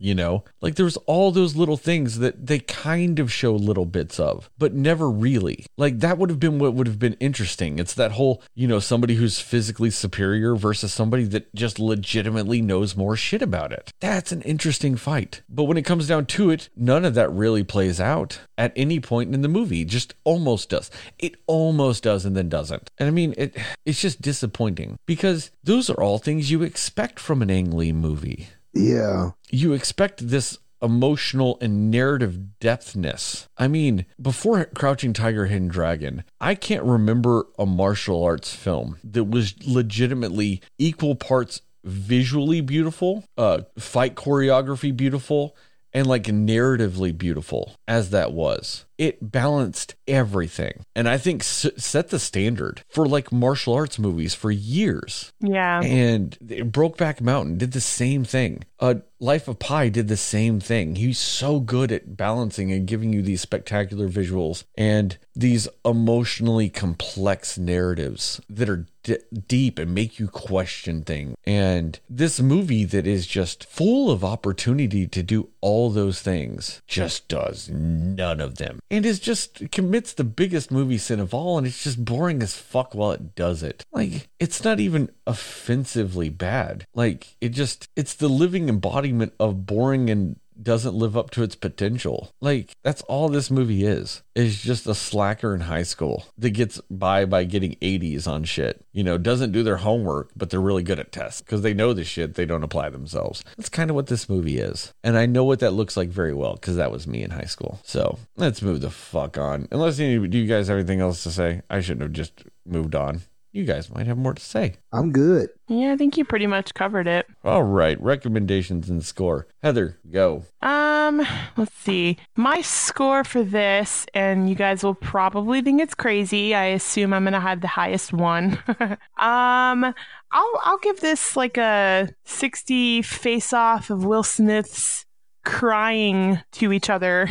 [0.02, 4.18] You know, like there's all those little things that they kind of show little bits
[4.18, 5.66] of, but never really.
[5.78, 7.80] Like that would have been what would have been interesting.
[7.80, 12.96] It's that whole, you know, somebody who's physically superior versus somebody that just legitimately knows
[12.96, 13.92] more shit about it.
[14.00, 15.42] That's an interesting fight.
[15.50, 19.02] But when it comes down to it, none of that really plays out at any
[19.02, 19.84] point in the movie.
[19.84, 20.90] Just almost does.
[21.18, 22.90] It almost does and then doesn't.
[22.98, 27.42] And I mean, it it's just disappointing because those are all things you expect from
[27.42, 29.32] an Ang Lee movie Yeah.
[29.50, 33.48] you expect this emotional and narrative depthness.
[33.58, 39.26] I mean, before Crouching Tiger, Hidden Dragon, I can't remember a martial arts film that
[39.26, 45.56] was legitimately equal parts visually beautiful, uh, fight choreography beautiful,
[45.94, 48.86] and like narratively beautiful as that was.
[49.00, 50.84] It balanced everything.
[50.96, 55.32] And I think s- set the standard for like martial arts movies for years.
[55.40, 55.82] Yeah.
[55.82, 58.66] And Brokeback Mountain did the same thing.
[58.80, 60.96] Uh, Life of Pi did the same thing.
[60.96, 67.58] He's so good at balancing and giving you these spectacular visuals and these emotionally complex
[67.58, 71.36] narratives that are d- deep and make you question things.
[71.46, 77.28] And this movie that is just full of opportunity to do all those things just
[77.28, 78.80] does none of them.
[78.92, 82.56] And is just commits the biggest movie sin of all, and it's just boring as
[82.56, 83.86] fuck while it does it.
[83.92, 86.88] Like, it's not even offensively bad.
[86.96, 91.56] Like, it just, it's the living embodiment of boring and doesn't live up to its
[91.56, 92.32] potential.
[92.42, 94.22] Like, that's all this movie is.
[94.36, 98.86] Is just a slacker in high school that gets by by getting 80s on shit.
[98.94, 101.94] You know, doesn't do their homework, but they're really good at tests because they know
[101.94, 103.44] the shit they don't apply themselves.
[103.58, 104.94] That's kind of what this movie is.
[105.04, 107.42] And I know what that looks like very well because that was me in high
[107.42, 107.80] school.
[107.84, 109.68] So let's move the fuck on.
[109.72, 111.62] Unless any, do you guys have anything else to say?
[111.70, 113.22] I shouldn't have just moved on.
[113.52, 114.76] You guys might have more to say.
[114.92, 115.50] I'm good.
[115.68, 117.26] Yeah, I think you pretty much covered it.
[117.44, 119.48] All right, recommendations and score.
[119.64, 120.44] Heather, go.
[120.62, 121.26] Um,
[121.58, 122.18] let's see.
[122.36, 126.54] My score for this, and you guys will probably think it's crazy.
[126.54, 128.60] I assume I'm gonna have the highest one.
[129.18, 129.94] um,
[130.32, 135.06] I'll I'll give this like a 60 face off of Will Smith's
[135.44, 137.28] crying to each other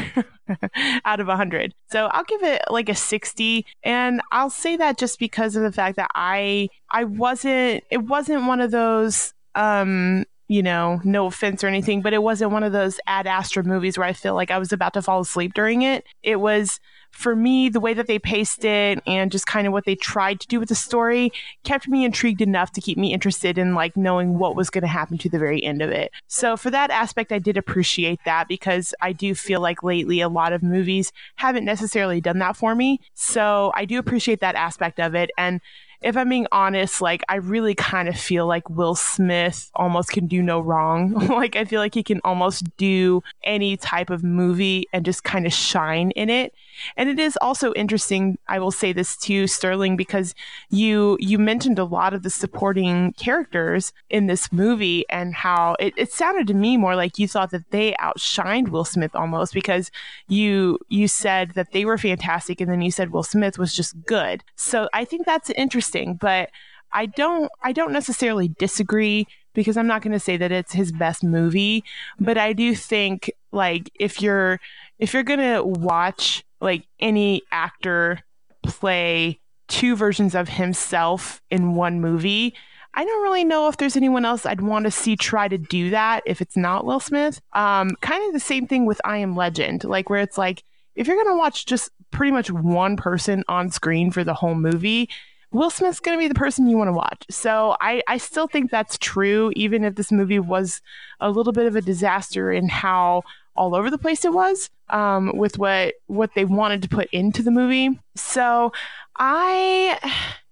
[1.04, 1.74] out of 100.
[1.90, 5.72] So I'll give it like a 60 and I'll say that just because of the
[5.72, 11.62] fact that I I wasn't it wasn't one of those um you know, no offense
[11.62, 14.50] or anything, but it wasn't one of those ad astra movies where I feel like
[14.50, 16.04] I was about to fall asleep during it.
[16.22, 16.80] It was
[17.10, 20.40] for me, the way that they paced it and just kind of what they tried
[20.40, 21.32] to do with the story
[21.64, 24.88] kept me intrigued enough to keep me interested in like knowing what was going to
[24.88, 26.12] happen to the very end of it.
[26.26, 30.28] So for that aspect, I did appreciate that because I do feel like lately a
[30.28, 33.00] lot of movies haven't necessarily done that for me.
[33.14, 35.30] So I do appreciate that aspect of it.
[35.38, 35.60] And
[36.00, 40.26] if I'm being honest, like I really kind of feel like Will Smith almost can
[40.26, 41.12] do no wrong.
[41.28, 45.44] like I feel like he can almost do any type of movie and just kind
[45.46, 46.54] of shine in it.
[46.96, 50.36] And it is also interesting, I will say this to Sterling because
[50.70, 55.94] you you mentioned a lot of the supporting characters in this movie and how it,
[55.96, 59.90] it sounded to me more like you thought that they outshined Will Smith almost because
[60.28, 64.00] you you said that they were fantastic and then you said Will Smith was just
[64.06, 64.44] good.
[64.54, 66.50] So I think that's interesting interesting, but
[66.92, 70.92] I don't I don't necessarily disagree because I'm not going to say that it's his
[70.92, 71.84] best movie,
[72.18, 74.60] but I do think like if you're
[74.98, 78.20] if you're going to watch like any actor
[78.62, 79.38] play
[79.68, 82.54] two versions of himself in one movie,
[82.94, 85.90] I don't really know if there's anyone else I'd want to see try to do
[85.90, 87.40] that if it's not Will Smith.
[87.52, 90.64] Um, kind of the same thing with I Am Legend, like where it's like
[90.96, 94.54] if you're going to watch just pretty much one person on screen for the whole
[94.54, 95.08] movie,
[95.50, 97.24] Will Smith's going to be the person you want to watch.
[97.30, 100.82] So I, I still think that's true, even if this movie was
[101.20, 103.22] a little bit of a disaster in how
[103.56, 107.42] all over the place it was um, with what what they wanted to put into
[107.42, 107.98] the movie.
[108.14, 108.72] So
[109.16, 109.98] I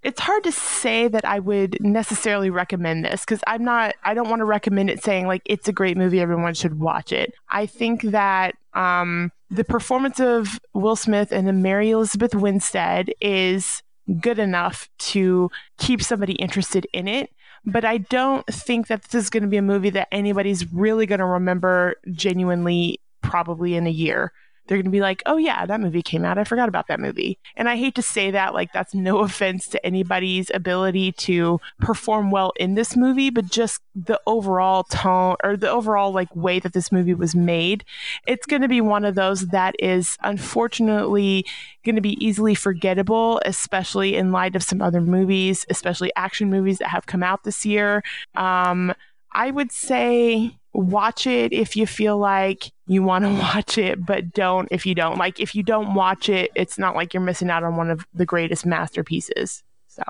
[0.02, 4.28] it's hard to say that I would necessarily recommend this because I'm not I don't
[4.28, 7.32] want to recommend it saying like it's a great movie everyone should watch it.
[7.48, 13.82] I think that um, the performance of Will Smith and Mary Elizabeth Winstead is
[14.20, 17.30] good enough to keep somebody interested in it.
[17.64, 21.06] But I don't think that this is going to be a movie that anybody's really
[21.06, 24.32] going to remember genuinely, probably in a year
[24.66, 26.38] they're going to be like, oh, yeah, that movie came out.
[26.38, 27.38] I forgot about that movie.
[27.56, 32.30] And I hate to say that, like, that's no offense to anybody's ability to perform
[32.30, 36.72] well in this movie, but just the overall tone or the overall, like, way that
[36.72, 37.84] this movie was made.
[38.26, 41.46] It's going to be one of those that is unfortunately
[41.84, 46.78] going to be easily forgettable, especially in light of some other movies, especially action movies
[46.78, 48.02] that have come out this year.
[48.34, 48.94] Um,
[49.32, 54.32] I would say watch it if you feel like you want to watch it, but
[54.32, 55.18] don't if you don't.
[55.18, 58.06] Like, if you don't watch it, it's not like you're missing out on one of
[58.14, 59.62] the greatest masterpieces.
[59.88, 60.02] So,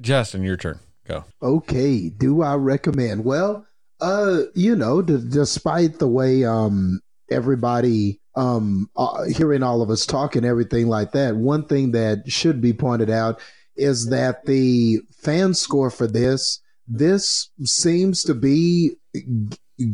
[0.00, 0.78] Justin, your turn.
[1.06, 1.24] Go.
[1.42, 2.10] Okay.
[2.10, 3.24] Do I recommend?
[3.24, 3.66] Well,
[4.00, 10.06] uh, you know, d- despite the way um everybody um uh, hearing all of us
[10.06, 13.40] talk and everything like that, one thing that should be pointed out
[13.74, 18.92] is that the fan score for this this seems to be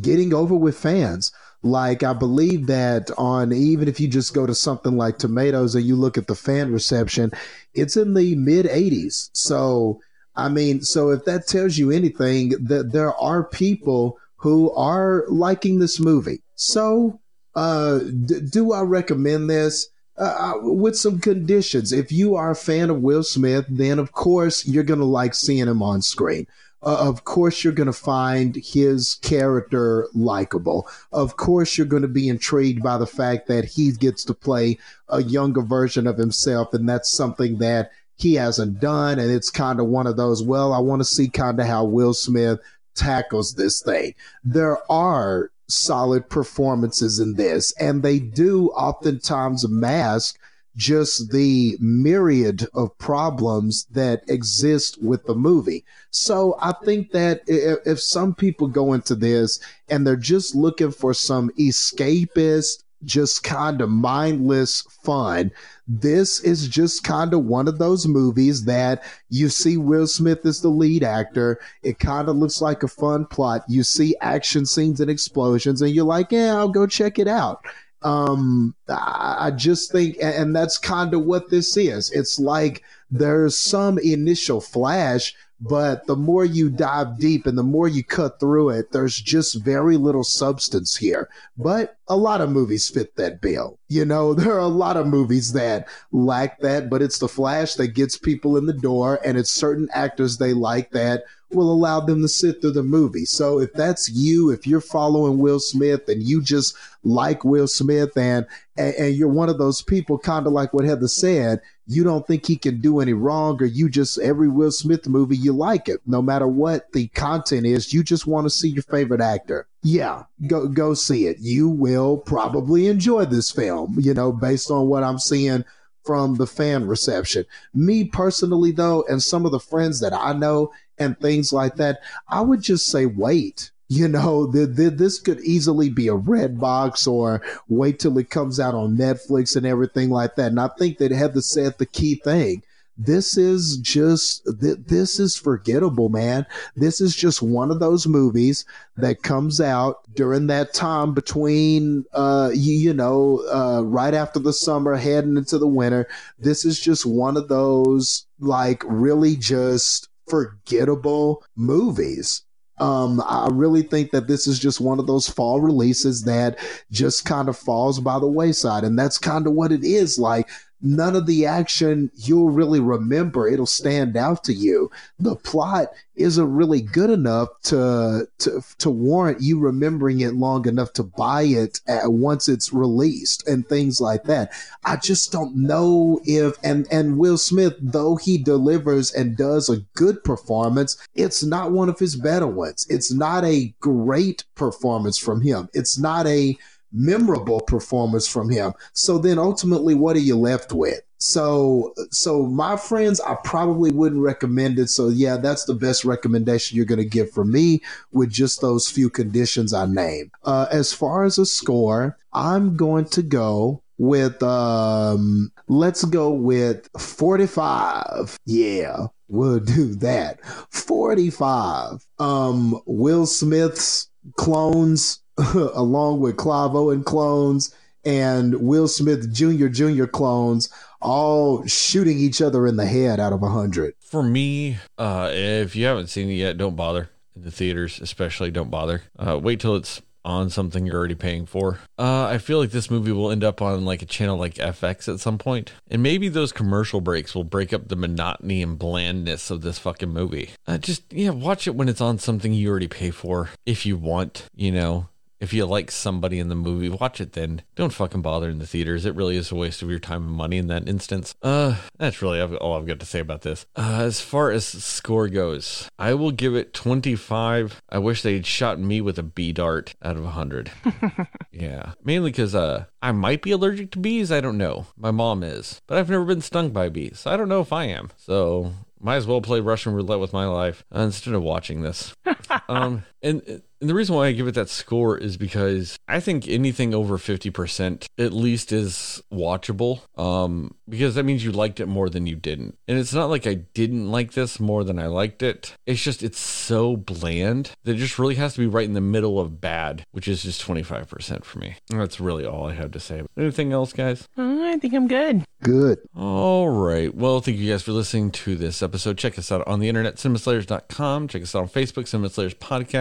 [0.00, 1.32] getting over with fans.
[1.62, 5.84] Like I believe that on even if you just go to something like Tomatoes and
[5.84, 7.32] you look at the fan reception,
[7.74, 9.30] it's in the mid 80s.
[9.32, 10.00] So
[10.36, 15.80] I mean, so if that tells you anything, that there are people who are liking
[15.80, 16.42] this movie.
[16.54, 17.18] So
[17.56, 19.88] uh, d- do I recommend this?
[20.16, 21.92] Uh, uh, with some conditions.
[21.92, 25.32] If you are a fan of Will Smith, then of course you're going to like
[25.32, 26.48] seeing him on screen
[26.82, 30.88] uh, of course you're going to find his character likable.
[31.12, 34.78] Of course you're going to be intrigued by the fact that he gets to play
[35.08, 39.18] a younger version of himself, and that's something that he hasn't done.
[39.18, 41.84] And it's kind of one of those, well, I want to see kind of how
[41.84, 42.60] Will Smith
[42.94, 44.14] tackles this thing.
[44.44, 50.38] There are solid performances in this, and they do oftentimes mask
[50.78, 55.84] just the myriad of problems that exist with the movie.
[56.10, 60.92] So I think that if, if, some people go into this and they're just looking
[60.92, 65.50] for some escapist, just kind of mindless fun,
[65.88, 70.60] this is just kind of one of those movies that you see Will Smith as
[70.60, 71.58] the lead actor.
[71.82, 73.64] It kind of looks like a fun plot.
[73.68, 77.64] You see action scenes and explosions, and you're like, yeah, I'll go check it out
[78.02, 83.98] um i just think and that's kind of what this is it's like there's some
[83.98, 88.92] initial flash but the more you dive deep and the more you cut through it
[88.92, 93.78] there's just very little substance here but a lot of movies fit that bill.
[93.88, 97.74] You know, there are a lot of movies that lack that, but it's the flash
[97.74, 102.00] that gets people in the door, and it's certain actors they like that will allow
[102.00, 103.24] them to sit through the movie.
[103.24, 108.16] So if that's you, if you're following Will Smith and you just like Will Smith
[108.16, 108.46] and
[108.76, 112.26] and, and you're one of those people, kind of like what Heather said, you don't
[112.26, 115.88] think he can do any wrong, or you just every Will Smith movie you like
[115.88, 117.94] it, no matter what the content is.
[117.94, 119.66] You just want to see your favorite actor.
[119.82, 121.38] Yeah, go go see it.
[121.40, 123.96] You will probably enjoy this film.
[123.98, 125.64] You know, based on what I'm seeing
[126.04, 127.44] from the fan reception.
[127.74, 132.00] Me personally, though, and some of the friends that I know and things like that,
[132.28, 133.70] I would just say wait.
[133.90, 138.60] You know, the, the, this could easily be a Redbox or wait till it comes
[138.60, 140.48] out on Netflix and everything like that.
[140.48, 142.62] And I think that Heather said the key thing
[142.98, 146.44] this is just this is forgettable man
[146.74, 148.64] this is just one of those movies
[148.96, 154.52] that comes out during that time between uh you, you know uh right after the
[154.52, 156.08] summer heading into the winter
[156.40, 162.42] this is just one of those like really just forgettable movies
[162.80, 166.58] um, I really think that this is just one of those fall releases that
[166.90, 168.84] just kind of falls by the wayside.
[168.84, 170.18] And that's kind of what it is.
[170.18, 170.48] Like
[170.80, 173.48] none of the action you'll really remember.
[173.48, 174.90] It'll stand out to you.
[175.18, 180.92] The plot isn't really good enough to to to warrant you remembering it long enough
[180.94, 184.52] to buy it at, once it's released and things like that.
[184.84, 189.84] I just don't know if and and Will Smith, though he delivers and does a
[189.94, 192.86] good performance, it's not one of his better ones.
[192.88, 195.68] It's not a great performance from him.
[195.72, 196.56] It's not a
[196.92, 198.72] memorable performance from him.
[198.92, 201.00] So then ultimately, what are you left with?
[201.18, 204.88] So, so my friends, I probably wouldn't recommend it.
[204.88, 207.82] So yeah, that's the best recommendation you're going to get from me
[208.12, 210.30] with just those few conditions I named.
[210.44, 216.88] Uh, as far as a score, I'm going to go with, um, let's go with
[216.96, 218.38] 45.
[218.46, 219.06] Yeah.
[219.28, 220.44] We'll do that.
[220.70, 222.06] 45.
[222.18, 225.20] Um, Will Smith's clones
[225.74, 227.74] along with Clive Owen clones
[228.04, 229.68] and Will Smith Jr.
[229.68, 230.06] Jr.
[230.06, 230.68] clones,
[231.00, 233.94] all shooting each other in the head out of a hundred.
[234.00, 238.50] For me, uh, if you haven't seen it yet, don't bother in the theaters, especially
[238.50, 239.02] don't bother.
[239.18, 241.78] Uh, wait till it's on something you're already paying for.
[241.98, 245.12] Uh, I feel like this movie will end up on like a channel like FX
[245.12, 249.50] at some point, and maybe those commercial breaks will break up the monotony and blandness
[249.50, 250.50] of this fucking movie.
[250.66, 253.96] Uh, just yeah, watch it when it's on something you already pay for if you
[253.96, 254.46] want.
[254.54, 255.08] You know,
[255.40, 257.62] if you like somebody in the movie, watch it then.
[257.76, 259.04] Don't fucking bother in the theaters.
[259.04, 261.34] It really is a waste of your time and money in that instance.
[261.42, 263.66] Uh, that's really all I've got to say about this.
[263.76, 267.80] Uh, as far as score goes, I will give it 25.
[267.88, 270.70] I wish they'd shot me with a bee dart out of 100.
[271.52, 271.92] yeah.
[272.02, 274.32] Mainly because uh, I might be allergic to bees.
[274.32, 274.86] I don't know.
[274.96, 275.80] My mom is.
[275.86, 277.20] But I've never been stung by bees.
[277.20, 278.10] So I don't know if I am.
[278.16, 282.14] So might as well play Russian roulette with my life uh, instead of watching this.
[282.68, 286.48] um, and and the reason why I give it that score is because I think
[286.48, 290.00] anything over 50% at least is watchable.
[290.18, 292.76] Um, because that means you liked it more than you didn't.
[292.88, 295.74] And it's not like I didn't like this more than I liked it.
[295.86, 299.00] It's just, it's so bland that it just really has to be right in the
[299.00, 301.76] middle of bad, which is just 25% for me.
[301.90, 303.22] And that's really all I have to say.
[303.36, 304.26] Anything else, guys?
[304.36, 305.44] I think I'm good.
[305.62, 305.98] Good.
[306.16, 307.14] All right.
[307.14, 309.18] Well, thank you guys for listening to this episode.
[309.18, 311.28] Check us out on the internet, cinemaslayers.com.
[311.28, 312.54] Check us out on Facebook, Cinema Slayers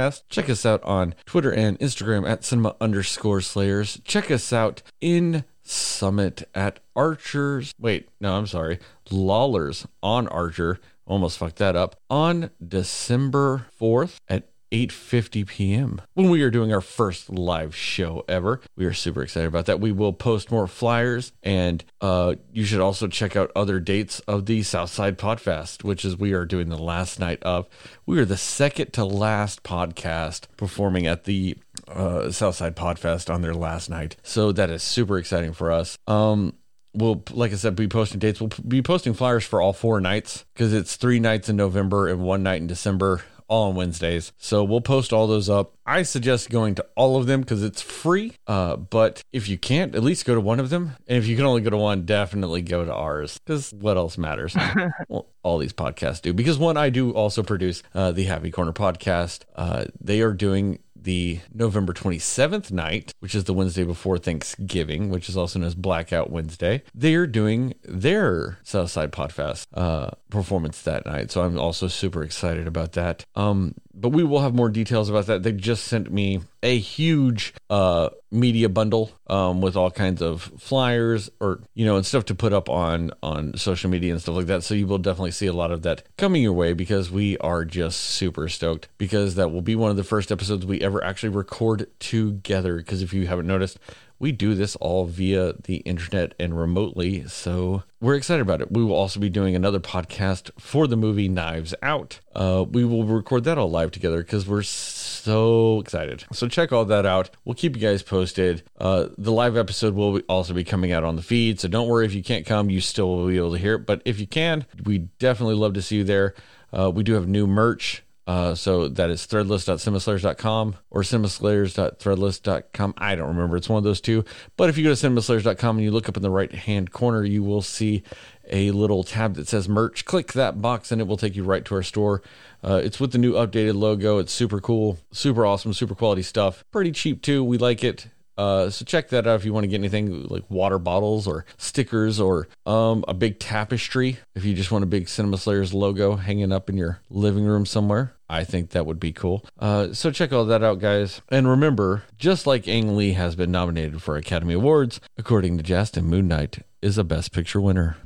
[0.08, 0.24] Podcast.
[0.30, 4.00] Check us out on Twitter and Instagram at cinema underscore slayers.
[4.04, 7.74] Check us out in Summit at Archers.
[7.80, 8.80] Wait, no, I'm sorry.
[9.12, 10.80] Lawlers on Archer.
[11.06, 11.96] Almost fucked that up.
[12.10, 16.02] On December 4th at 8:50 p.m.
[16.14, 18.61] when we are doing our first live show ever.
[18.76, 19.80] We are super excited about that.
[19.80, 24.45] We will post more flyers and uh, you should also check out other dates of
[24.45, 27.68] the Southside Podfest, which is we are doing the last night of.
[28.06, 31.57] We are the second to last podcast performing at the
[31.88, 34.15] uh, Southside Podfest on their last night.
[34.23, 35.98] So that is super exciting for us.
[36.07, 36.53] Um
[36.94, 40.45] we'll like i said be posting dates we'll be posting flyers for all four nights
[40.53, 44.32] because it's three nights in november and one night in december all on Wednesdays.
[44.38, 45.74] So we'll post all those up.
[45.86, 48.34] I suggest going to all of them because it's free.
[48.45, 50.95] Uh, but if you can't, at least go to one of them.
[51.07, 54.18] And if you can only go to one, definitely go to ours because what else
[54.18, 54.56] matters?
[55.07, 56.34] well, all these podcasts do.
[56.34, 59.41] Because one, I do also produce uh, the Happy Corner podcast.
[59.56, 65.30] Uh, they are doing the November 27th night, which is the Wednesday before Thanksgiving, which
[65.30, 71.32] is also known as Blackout Wednesday, they're doing their Southside Podfest uh, performance that night.
[71.32, 73.26] So I'm also super excited about that.
[73.36, 75.44] Um, but we will have more details about that.
[75.44, 81.30] They just sent me a huge uh, media bundle um, with all kinds of flyers
[81.40, 84.48] or you know and stuff to put up on on social media and stuff like
[84.48, 84.64] that.
[84.64, 87.65] So you will definitely see a lot of that coming your way because we are
[87.65, 91.30] just super stoked because that will be one of the first episodes we ever actually
[91.30, 92.78] record together.
[92.78, 93.80] Because if you haven't noticed,
[94.19, 97.27] we do this all via the internet and remotely.
[97.27, 98.72] So we're excited about it.
[98.72, 102.19] We will also be doing another podcast for the movie Knives Out.
[102.35, 106.26] Uh, we will record that all live together because we're so excited.
[106.34, 107.30] So check all that out.
[107.45, 108.64] We'll keep you guys posted.
[108.80, 111.60] Uh, the live episode will also be coming out on the feed.
[111.60, 113.85] So don't worry if you can't come, you still will be able to hear it.
[113.85, 116.34] But if you can, we definitely love to see you there.
[116.72, 118.03] Uh, we do have new merch.
[118.28, 122.94] Uh, so that is threadless.cinemaslayers.com or cinemaslayers.threadless.com.
[122.98, 123.56] I don't remember.
[123.56, 124.26] It's one of those two.
[124.58, 127.24] But if you go to cinemaslayers.com and you look up in the right hand corner,
[127.24, 128.04] you will see
[128.49, 130.04] a little tab that says merch.
[130.04, 132.22] Click that box and it will take you right to our store.
[132.62, 134.18] Uh, it's with the new updated logo.
[134.18, 136.66] It's super cool, super awesome, super quality stuff.
[136.72, 137.45] Pretty cheap too.
[137.45, 138.08] We like it.
[138.38, 141.45] Uh, so check that out if you want to get anything like water bottles or
[141.58, 144.18] stickers or um, a big tapestry.
[144.36, 147.66] If you just want a big Cinema Slayers logo hanging up in your living room
[147.66, 149.45] somewhere, I think that would be cool.
[149.58, 151.22] Uh, so check all that out, guys.
[151.30, 156.06] And remember, just like Ang Lee has been nominated for Academy Awards, according to Justin,
[156.06, 157.98] Moon Knight is a Best Picture winner.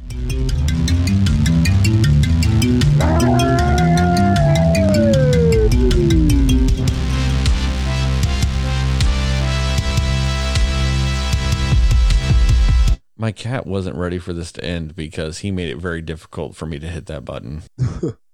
[13.18, 16.66] My cat wasn't ready for this to end because he made it very difficult for
[16.66, 17.62] me to hit that button.